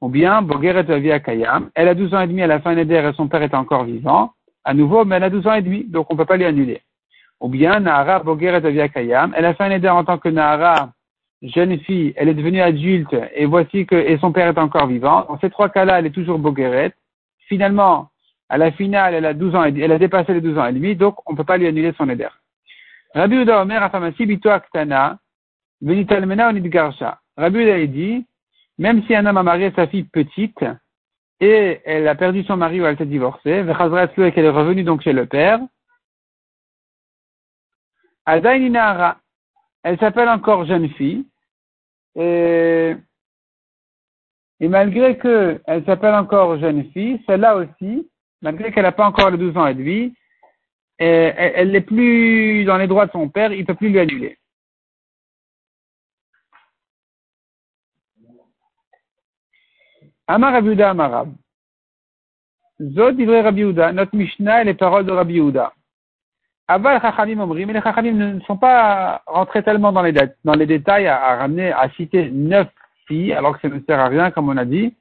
Ou 0.00 0.08
bien 0.08 0.42
Bogeret 0.42 0.90
Avia 0.90 1.20
Kayam, 1.20 1.70
elle 1.74 1.88
a 1.88 1.94
12 1.94 2.14
ans 2.14 2.20
et 2.20 2.26
demi, 2.26 2.40
elle 2.40 2.50
a 2.50 2.60
fait 2.60 2.70
un 2.70 2.76
éder 2.76 2.96
et 2.96 3.12
son 3.14 3.28
père 3.28 3.42
est 3.42 3.54
encore 3.54 3.84
vivant, 3.84 4.32
à 4.64 4.74
nouveau, 4.74 5.04
mais 5.04 5.16
elle 5.16 5.24
a 5.24 5.30
12 5.30 5.46
ans 5.46 5.54
et 5.54 5.62
demi, 5.62 5.84
donc 5.84 6.10
on 6.10 6.14
ne 6.14 6.18
peut 6.18 6.24
pas 6.24 6.36
lui 6.36 6.44
annuler. 6.44 6.82
Ou 7.40 7.48
bien 7.48 7.80
Nahara 7.80 8.20
Bogeret 8.20 8.64
Avia 8.66 8.88
Kayam, 8.88 9.32
elle 9.36 9.44
a 9.44 9.54
fait 9.54 9.64
un 9.64 9.70
éder 9.70 9.88
en 9.88 10.04
tant 10.04 10.18
que 10.18 10.28
Nahara, 10.28 10.90
jeune 11.42 11.78
fille, 11.80 12.12
elle 12.16 12.28
est 12.28 12.34
devenue 12.34 12.60
adulte, 12.60 13.14
et 13.34 13.44
voici 13.44 13.86
que, 13.86 13.94
et 13.94 14.18
son 14.18 14.32
père 14.32 14.48
est 14.48 14.58
encore 14.58 14.86
vivant. 14.86 15.26
Dans 15.28 15.38
ces 15.38 15.50
trois 15.50 15.68
cas-là, 15.68 15.98
elle 15.98 16.06
est 16.06 16.10
toujours 16.10 16.38
Bogeret. 16.38 16.92
Finalement, 17.46 18.08
à 18.48 18.58
la 18.58 18.70
finale, 18.72 19.14
elle 19.14 19.26
a 19.26 19.34
12 19.34 19.54
ans, 19.54 19.64
elle 19.64 19.92
a 19.92 19.98
dépassé 19.98 20.32
les 20.32 20.40
12 20.40 20.58
ans 20.58 20.66
et 20.66 20.72
demi, 20.72 20.94
donc 20.94 21.16
on 21.28 21.32
ne 21.32 21.36
peut 21.36 21.44
pas 21.44 21.56
lui 21.56 21.66
annuler 21.66 21.92
son 21.96 22.08
éder. 22.08 22.28
Rabbi 23.14 23.36
Uda 23.36 23.62
Omer 23.62 23.82
Afamasi 23.82 24.26
Bito 24.26 24.48
Aktana, 24.50 25.18
Venitalmena 25.80 26.48
Onidgarsha. 26.48 27.18
Rabbi 27.36 27.60
Uda 27.60 27.86
dit, 27.86 28.26
même 28.78 29.02
si 29.04 29.14
un 29.14 29.26
homme 29.26 29.38
a 29.38 29.42
marié 29.42 29.72
sa 29.74 29.86
fille 29.86 30.04
petite, 30.04 30.64
et 31.40 31.80
elle 31.84 32.08
a 32.08 32.14
perdu 32.14 32.44
son 32.44 32.56
mari 32.56 32.80
ou 32.80 32.86
elle 32.86 32.96
s'est 32.96 33.06
divorcée, 33.06 33.64
et 33.64 34.32
qu'elle 34.32 34.44
est 34.44 34.50
revenue 34.50 34.84
donc 34.84 35.02
chez 35.02 35.12
le 35.12 35.26
père, 35.26 35.60
Adaininaara, 38.26 39.18
elle 39.82 39.98
s'appelle 39.98 40.28
encore 40.28 40.64
jeune 40.64 40.88
fille, 40.90 41.26
et, 42.16 42.96
et 44.60 44.68
malgré 44.68 45.18
qu'elle 45.18 45.84
s'appelle 45.84 46.14
encore 46.14 46.58
jeune 46.58 46.90
fille, 46.90 47.22
celle-là 47.26 47.56
aussi, 47.56 48.08
malgré 48.46 48.70
qu'elle 48.70 48.84
n'a 48.84 48.92
pas 48.92 49.08
encore 49.08 49.30
les 49.30 49.38
12 49.38 49.56
ans 49.56 49.66
et 49.66 49.74
demi, 49.74 50.14
elle 50.98 51.72
n'est 51.72 51.80
plus 51.80 52.64
dans 52.64 52.76
les 52.78 52.86
droits 52.86 53.06
de 53.06 53.10
son 53.10 53.28
père, 53.28 53.52
il 53.52 53.62
ne 53.62 53.66
peut 53.66 53.74
plus 53.74 53.90
lui 53.90 53.98
annuler. 53.98 54.38
Amar 60.28 60.52
Rabiuda 60.52 60.90
Amarab. 60.90 61.32
Zod 62.80 63.16
divrei 63.16 63.40
Rabbi 63.40 63.64
notre 63.64 64.14
Mishnah 64.14 64.62
et 64.62 64.64
les 64.64 64.74
paroles 64.74 65.06
de 65.06 65.12
Rabbi 65.12 65.34
Yehuda. 65.34 65.72
Aval 66.68 67.00
Chachamim 67.00 67.40
Omri, 67.40 67.66
mais 67.66 67.72
les 67.72 67.80
Chachamim 67.80 68.12
ne 68.12 68.40
sont 68.40 68.58
pas 68.58 69.22
rentrés 69.26 69.62
tellement 69.64 69.92
dans 69.92 70.02
les, 70.02 70.12
dans 70.44 70.54
les 70.54 70.66
détails 70.66 71.06
à, 71.06 71.16
à, 71.20 71.36
ramener, 71.36 71.72
à 71.72 71.88
citer 71.96 72.30
neuf 72.30 72.68
filles, 73.06 73.32
alors 73.32 73.54
que 73.58 73.68
ça 73.68 73.74
ne 73.74 73.80
sert 73.80 73.98
à 73.98 74.08
rien, 74.08 74.30
comme 74.30 74.48
on 74.48 74.56
a 74.56 74.64
dit. 74.64 74.94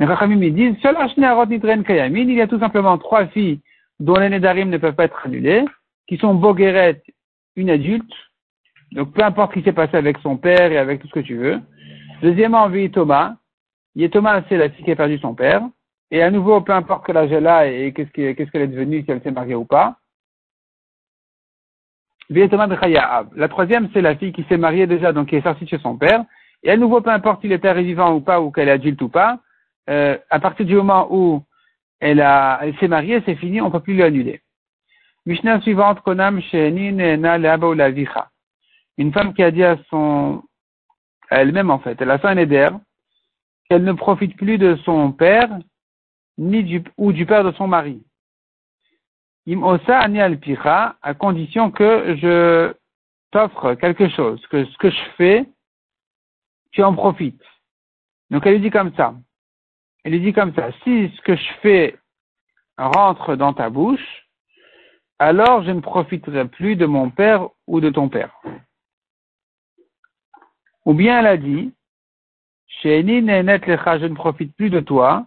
Les 0.00 0.06
Rachamim 0.06 0.38
disent, 0.38 0.76
il 0.82 2.32
y 2.32 2.40
a 2.40 2.46
tout 2.46 2.58
simplement 2.58 2.96
trois 2.96 3.26
filles 3.26 3.60
dont 4.00 4.14
les 4.14 4.30
Nedarim 4.30 4.70
ne 4.70 4.78
peuvent 4.78 4.94
pas 4.94 5.04
être 5.04 5.26
annulées, 5.26 5.66
qui 6.08 6.16
sont 6.16 6.34
Bogeret, 6.34 7.02
une 7.54 7.68
adulte, 7.68 8.10
donc 8.92 9.12
peu 9.12 9.22
importe 9.22 9.52
ce 9.52 9.58
qui 9.58 9.64
s'est 9.64 9.74
passé 9.74 9.98
avec 9.98 10.16
son 10.22 10.38
père 10.38 10.72
et 10.72 10.78
avec 10.78 11.02
tout 11.02 11.08
ce 11.08 11.12
que 11.12 11.20
tu 11.20 11.36
veux. 11.36 11.60
Deuxièmement, 12.22 12.70
Thomas. 12.90 13.34
Thomas, 14.10 14.42
c'est 14.48 14.56
la 14.56 14.70
fille 14.70 14.86
qui 14.86 14.90
a 14.90 14.96
perdu 14.96 15.18
son 15.18 15.34
père. 15.34 15.62
Et 16.10 16.22
à 16.22 16.30
nouveau, 16.30 16.62
peu 16.62 16.72
importe 16.72 17.04
que 17.04 17.12
l'âge 17.12 17.30
elle 17.30 17.46
a 17.46 17.66
et 17.66 17.92
qu'est-ce 17.92 18.10
qu'elle 18.10 18.62
est 18.62 18.68
devenue, 18.68 19.02
si 19.04 19.10
elle 19.10 19.20
s'est 19.20 19.30
mariée 19.30 19.54
ou 19.54 19.66
pas. 19.66 19.98
La 22.30 23.48
troisième, 23.48 23.90
c'est 23.92 24.00
la 24.00 24.16
fille 24.16 24.32
qui 24.32 24.44
s'est 24.44 24.56
mariée 24.56 24.86
déjà, 24.86 25.12
donc 25.12 25.28
qui 25.28 25.36
est 25.36 25.42
sortie 25.42 25.64
de 25.64 25.68
chez 25.68 25.78
son 25.78 25.98
père. 25.98 26.24
Et 26.62 26.70
à 26.70 26.78
nouveau, 26.78 27.02
peu 27.02 27.10
importe 27.10 27.42
si 27.42 27.48
le 27.48 27.58
père 27.58 27.76
est 27.76 27.84
vivant 27.84 28.14
ou 28.14 28.20
pas, 28.20 28.40
ou 28.40 28.50
qu'elle 28.50 28.68
est 28.68 28.72
adulte 28.72 29.02
ou 29.02 29.10
pas, 29.10 29.40
euh, 29.88 30.18
à 30.30 30.40
partir 30.40 30.66
du 30.66 30.74
moment 30.74 31.08
où 31.10 31.42
elle, 32.00 32.20
elle 32.20 32.76
s'est 32.78 32.88
mariée, 32.88 33.22
c'est 33.24 33.36
fini, 33.36 33.60
on 33.60 33.66
ne 33.66 33.70
peut 33.70 33.80
plus 33.80 33.96
l'annuler. 33.96 34.42
Mishnah 35.26 35.60
suivante, 35.60 36.00
Konam 36.00 36.40
Na 36.52 37.38
Leaba 37.38 37.68
ou 37.68 37.76
Une 38.98 39.12
femme 39.12 39.34
qui 39.34 39.42
a 39.42 39.50
dit 39.50 39.64
à 39.64 39.76
son, 39.90 40.42
à 41.30 41.42
elle-même 41.42 41.70
en 41.70 41.78
fait, 41.78 42.00
elle 42.00 42.10
a 42.10 42.18
fait 42.18 42.28
un 42.28 42.36
éder, 42.36 42.70
qu'elle 43.68 43.84
ne 43.84 43.92
profite 43.92 44.36
plus 44.36 44.58
de 44.58 44.76
son 44.84 45.12
père, 45.12 45.48
ni 46.38 46.64
du, 46.64 46.82
ou 46.96 47.12
du 47.12 47.26
père 47.26 47.44
de 47.44 47.52
son 47.52 47.68
mari. 47.68 48.02
Imosa 49.46 49.98
ani 49.98 50.20
à 50.20 51.14
condition 51.14 51.70
que 51.70 52.16
je 52.16 52.74
t'offre 53.30 53.74
quelque 53.74 54.08
chose, 54.08 54.44
que 54.48 54.64
ce 54.64 54.76
que 54.78 54.90
je 54.90 55.02
fais, 55.16 55.46
tu 56.72 56.82
en 56.82 56.94
profites. 56.94 57.42
Donc 58.30 58.46
elle 58.46 58.54
lui 58.54 58.60
dit 58.60 58.70
comme 58.70 58.94
ça. 58.94 59.14
Lui 60.04 60.20
dit 60.20 60.32
comme 60.32 60.54
ça, 60.54 60.70
si 60.82 61.12
ce 61.14 61.20
que 61.22 61.36
je 61.36 61.52
fais 61.62 61.98
rentre 62.78 63.36
dans 63.36 63.52
ta 63.52 63.68
bouche, 63.68 64.26
alors 65.18 65.62
je 65.64 65.70
ne 65.70 65.80
profiterai 65.80 66.48
plus 66.48 66.76
de 66.76 66.86
mon 66.86 67.10
père 67.10 67.48
ou 67.66 67.80
de 67.80 67.90
ton 67.90 68.08
père. 68.08 68.34
Ou 70.86 70.94
bien 70.94 71.20
elle 71.20 71.26
a 71.26 71.36
dit, 71.36 71.72
je 72.82 74.06
ne 74.06 74.14
profite 74.14 74.56
plus 74.56 74.70
de 74.70 74.80
toi, 74.80 75.26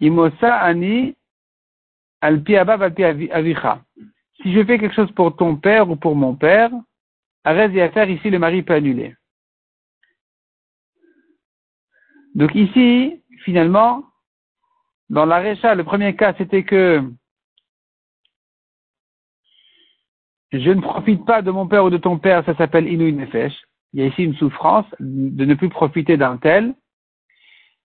imosa 0.00 0.54
ani 0.54 1.16
alpi 2.20 2.56
avicha. 2.56 3.82
Si 4.42 4.52
je 4.52 4.64
fais 4.64 4.78
quelque 4.78 4.94
chose 4.94 5.12
pour 5.12 5.34
ton 5.36 5.56
père 5.56 5.88
ou 5.88 5.96
pour 5.96 6.14
mon 6.14 6.34
père, 6.34 6.70
arrête 7.44 7.72
d'y 7.72 7.88
faire, 7.92 8.10
ici 8.10 8.28
le 8.28 8.38
mari 8.38 8.62
peut 8.62 8.74
annuler. 8.74 9.16
Donc 12.34 12.54
ici, 12.54 13.22
finalement, 13.44 14.04
dans 15.10 15.26
la 15.26 15.38
Récha, 15.38 15.74
le 15.74 15.84
premier 15.84 16.16
cas, 16.16 16.34
c'était 16.38 16.64
que 16.64 17.02
je 20.52 20.70
ne 20.70 20.80
profite 20.80 21.24
pas 21.24 21.42
de 21.42 21.50
mon 21.50 21.66
père 21.66 21.84
ou 21.84 21.90
de 21.90 21.98
ton 21.98 22.18
père, 22.18 22.44
ça 22.44 22.56
s'appelle 22.56 22.88
Inu 22.88 23.12
Nefesh. 23.12 23.54
Il 23.92 24.00
y 24.00 24.02
a 24.02 24.06
ici 24.06 24.24
une 24.24 24.34
souffrance 24.34 24.86
de 24.98 25.44
ne 25.44 25.54
plus 25.54 25.68
profiter 25.68 26.16
d'un 26.16 26.36
tel. 26.36 26.74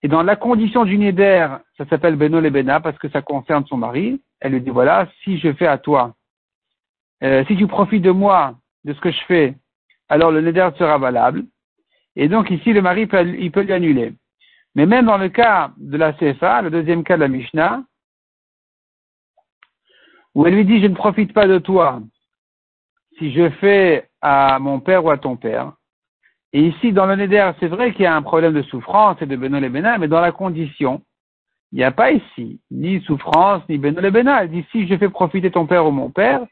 Et 0.02 0.08
dans 0.08 0.22
la 0.22 0.34
condition 0.34 0.84
du 0.84 0.96
Neder, 0.98 1.48
ça 1.76 1.86
s'appelle 1.86 2.16
Beno 2.16 2.40
Bena 2.50 2.80
parce 2.80 2.98
que 2.98 3.08
ça 3.10 3.22
concerne 3.22 3.66
son 3.66 3.76
mari. 3.76 4.20
Elle 4.40 4.52
lui 4.52 4.60
dit 4.60 4.70
voilà, 4.70 5.08
si 5.22 5.38
je 5.38 5.52
fais 5.52 5.66
à 5.66 5.78
toi, 5.78 6.14
euh, 7.22 7.44
si 7.46 7.56
tu 7.56 7.66
profites 7.66 8.02
de 8.02 8.10
moi, 8.10 8.56
de 8.84 8.94
ce 8.94 9.00
que 9.00 9.10
je 9.10 9.20
fais, 9.28 9.54
alors 10.08 10.32
le 10.32 10.40
Neder 10.40 10.70
sera 10.78 10.96
valable. 10.96 11.44
Et 12.16 12.28
donc 12.28 12.50
ici, 12.50 12.72
le 12.72 12.82
mari 12.82 13.06
peut, 13.06 13.26
il 13.38 13.52
peut 13.52 13.62
lui 13.62 13.72
annuler. 13.72 14.14
Mais 14.74 14.86
même 14.86 15.06
dans 15.06 15.18
le 15.18 15.28
cas 15.28 15.72
de 15.76 15.96
la 15.96 16.12
CFA, 16.12 16.62
le 16.62 16.70
deuxième 16.70 17.04
cas 17.04 17.16
de 17.16 17.22
la 17.22 17.28
Mishnah, 17.28 17.82
où 20.34 20.46
elle 20.46 20.54
lui 20.54 20.64
dit 20.64 20.80
je 20.80 20.86
ne 20.86 20.94
profite 20.94 21.32
pas 21.32 21.46
de 21.46 21.58
toi 21.58 22.00
si 23.18 23.32
je 23.32 23.50
fais 23.50 24.08
à 24.22 24.58
mon 24.58 24.80
père 24.80 25.04
ou 25.04 25.10
à 25.10 25.18
ton 25.18 25.36
père. 25.36 25.72
Et 26.52 26.66
ici, 26.66 26.92
dans 26.92 27.06
le 27.06 27.16
Neder, 27.16 27.52
c'est 27.60 27.68
vrai 27.68 27.92
qu'il 27.92 28.02
y 28.02 28.06
a 28.06 28.14
un 28.14 28.22
problème 28.22 28.54
de 28.54 28.62
souffrance 28.62 29.20
et 29.20 29.26
de 29.26 29.36
Beno 29.36 29.60
Bena, 29.68 29.98
mais 29.98 30.08
dans 30.08 30.20
la 30.20 30.32
condition, 30.32 31.02
il 31.70 31.76
n'y 31.78 31.84
a 31.84 31.92
pas 31.92 32.10
ici 32.10 32.60
ni 32.70 33.00
souffrance, 33.02 33.62
ni 33.68 33.78
Beno 33.78 34.10
Bena. 34.10 34.42
Elle 34.42 34.50
dit 34.50 34.66
si 34.72 34.88
je 34.88 34.96
fais 34.96 35.08
profiter 35.08 35.50
ton 35.50 35.66
père 35.66 35.86
ou 35.86 35.90
mon 35.90 36.10
père, 36.10 36.44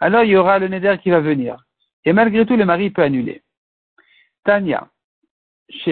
alors 0.00 0.22
il 0.24 0.30
y 0.30 0.36
aura 0.36 0.58
le 0.58 0.68
Neder 0.68 0.96
qui 1.02 1.10
va 1.10 1.20
venir. 1.20 1.56
Et 2.04 2.12
malgré 2.12 2.46
tout, 2.46 2.56
le 2.56 2.64
mari 2.64 2.90
peut 2.90 3.02
annuler. 3.02 3.42
Je 5.70 5.90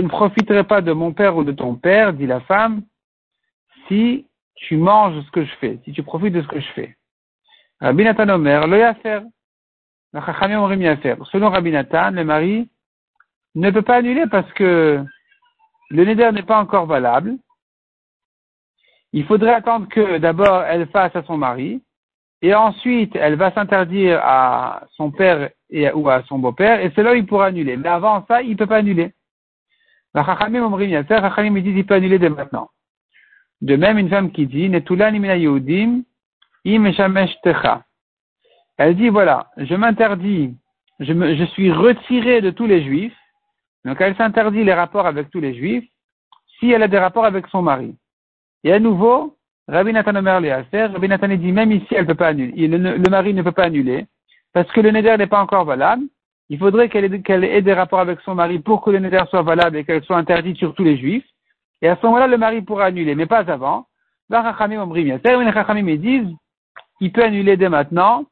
ne 0.00 0.08
profiterai 0.08 0.64
pas 0.64 0.80
de 0.80 0.92
mon 0.92 1.12
père 1.12 1.36
ou 1.36 1.44
de 1.44 1.52
ton 1.52 1.74
père, 1.74 2.12
dit 2.12 2.26
la 2.26 2.40
femme, 2.40 2.82
si 3.88 4.26
tu 4.54 4.76
manges 4.76 5.22
ce 5.24 5.30
que 5.30 5.44
je 5.44 5.54
fais, 5.56 5.78
si 5.84 5.92
tu 5.92 6.02
profites 6.02 6.32
de 6.32 6.42
ce 6.42 6.48
que 6.48 6.60
je 6.60 6.72
fais. 6.72 6.96
Rabbi 7.80 8.04
Nathan 8.04 8.28
Omer, 8.30 8.66
le 8.66 8.78
yafer. 8.78 9.20
Selon 10.12 11.50
Rabbi 11.50 11.70
Nathan, 11.70 12.10
le 12.12 12.24
mari 12.24 12.70
ne 13.56 13.70
peut 13.70 13.82
pas 13.82 13.96
annuler 13.96 14.26
parce 14.30 14.50
que 14.52 15.04
le 15.90 16.04
neder 16.04 16.30
n'est 16.32 16.44
pas 16.44 16.60
encore 16.60 16.86
valable. 16.86 17.36
Il 19.12 19.24
faudrait 19.26 19.54
attendre 19.54 19.88
que 19.88 20.18
d'abord 20.18 20.62
elle 20.62 20.88
fasse 20.88 21.14
à 21.14 21.22
son 21.24 21.36
mari, 21.36 21.82
et 22.44 22.54
ensuite 22.54 23.16
elle 23.16 23.36
va 23.36 23.52
s'interdire 23.52 24.20
à 24.22 24.84
son 24.96 25.10
père 25.10 25.48
ou 25.94 26.10
à 26.10 26.22
son 26.24 26.38
beau-père, 26.38 26.80
et 26.80 26.92
c'est 26.94 27.02
là 27.02 27.12
où 27.12 27.14
il 27.14 27.24
pourra 27.24 27.46
annuler. 27.46 27.78
Mais 27.78 27.88
avant 27.88 28.24
ça, 28.26 28.42
il 28.42 28.50
ne 28.50 28.56
peut 28.56 28.66
pas 28.66 28.76
annuler. 28.76 29.14
La 30.12 30.24
Chachamim 30.24 30.70
Chachamim 31.08 31.54
dit 31.54 31.72
qu'il 31.72 31.86
peut 31.86 31.94
annuler 31.94 32.18
dès 32.18 32.28
maintenant. 32.28 32.68
De 33.62 33.76
même, 33.76 33.96
une 33.96 34.10
femme 34.10 34.30
qui 34.30 34.46
dit, 34.46 34.68
Yehudim. 34.68 36.02
Elle 38.76 38.96
dit, 38.96 39.08
voilà, 39.08 39.50
je 39.56 39.74
m'interdis, 39.74 40.54
je, 41.00 41.12
me, 41.14 41.34
je 41.34 41.44
suis 41.44 41.72
retirée 41.72 42.42
de 42.42 42.50
tous 42.50 42.66
les 42.66 42.84
juifs, 42.84 43.16
donc 43.86 44.00
elle 44.00 44.16
s'interdit 44.16 44.64
les 44.64 44.74
rapports 44.74 45.06
avec 45.06 45.30
tous 45.30 45.40
les 45.40 45.54
juifs, 45.54 45.88
si 46.58 46.72
elle 46.72 46.82
a 46.82 46.88
des 46.88 46.98
rapports 46.98 47.24
avec 47.24 47.46
son 47.46 47.62
mari. 47.62 47.96
Et 48.64 48.72
à 48.72 48.78
nouveau, 48.78 49.38
Rabbi 49.66 49.92
Nathan 49.92 50.16
Omer 50.16 50.64
Rabbi 50.72 51.08
Nathan 51.08 51.28
dit 51.28 51.52
même 51.52 51.72
ici 51.72 51.88
elle 51.90 52.06
peut 52.06 52.14
pas 52.14 52.28
annuler, 52.28 52.68
le, 52.68 53.10
mari 53.10 53.32
ne 53.32 53.42
peut 53.42 53.52
pas 53.52 53.64
annuler, 53.64 54.06
parce 54.52 54.70
que 54.72 54.80
le 54.80 54.90
neder 54.90 55.16
n'est 55.16 55.26
pas 55.26 55.40
encore 55.40 55.64
valable. 55.64 56.04
Il 56.50 56.58
faudrait 56.58 56.90
qu'elle 56.90 57.44
ait, 57.44 57.62
des 57.62 57.72
rapports 57.72 58.00
avec 58.00 58.20
son 58.20 58.34
mari 58.34 58.58
pour 58.58 58.82
que 58.82 58.90
le 58.90 58.98
neder 58.98 59.22
soit 59.30 59.40
valable 59.42 59.78
et 59.78 59.84
qu'elle 59.84 60.04
soit 60.04 60.18
interdite 60.18 60.58
sur 60.58 60.74
tous 60.74 60.84
les 60.84 60.98
juifs. 60.98 61.24
Et 61.80 61.88
à 61.88 61.96
ce 61.96 62.04
moment-là, 62.06 62.26
le 62.26 62.36
mari 62.36 62.60
pourra 62.60 62.84
annuler, 62.86 63.14
mais 63.14 63.24
pas 63.24 63.50
avant. 63.50 63.86
Les 64.28 65.98
disent, 65.98 66.36
il 67.00 67.12
peut 67.12 67.24
annuler 67.24 67.56
dès 67.56 67.68
maintenant, 67.70 68.26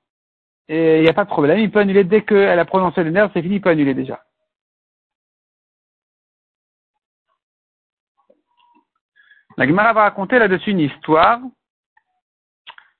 il 0.68 1.00
n'y 1.00 1.08
a 1.08 1.14
pas 1.14 1.24
de 1.24 1.30
problème, 1.30 1.58
il 1.58 1.70
peut 1.70 1.80
annuler 1.80 2.04
dès 2.04 2.20
qu'elle 2.22 2.58
a 2.58 2.64
prononcé 2.66 3.02
le 3.02 3.10
neder, 3.10 3.28
c'est 3.32 3.42
fini, 3.42 3.56
il 3.56 3.60
peut 3.62 3.70
annuler 3.70 3.94
déjà. 3.94 4.20
La 9.56 9.66
Gemara 9.66 9.92
va 9.92 10.02
raconter 10.02 10.38
là-dessus 10.38 10.70
une 10.70 10.80
histoire. 10.80 11.40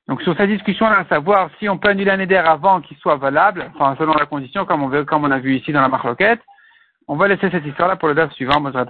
Donc 0.09 0.21
sur 0.23 0.37
cette 0.37 0.51
discussion-là, 0.51 0.99
à 0.99 1.05
savoir 1.07 1.51
si 1.59 1.69
on 1.69 1.79
peut 1.79 1.89
annuler 1.89 2.11
un 2.11 2.21
éder 2.21 2.37
avant 2.37 2.81
qu'il 2.81 2.97
soit 2.99 3.17
valable, 3.17 3.71
enfin 3.75 3.95
selon 3.99 4.15
la 4.15 4.27
condition, 4.27 4.65
comme 4.65 4.83
on, 4.83 5.31
a 5.31 5.39
vu 5.39 5.57
ici 5.57 5.73
dans 5.73 5.81
la 5.81 5.89
marloquette, 5.89 6.41
on 7.09 7.17
va 7.17 7.29
laisser 7.29 7.51
cette 7.51 7.65
histoire-là 7.65 7.97
pour 7.97 8.09
le 8.09 8.15
DAF 8.15 8.33
suivant, 8.33 8.61
Mosrat 8.61 8.87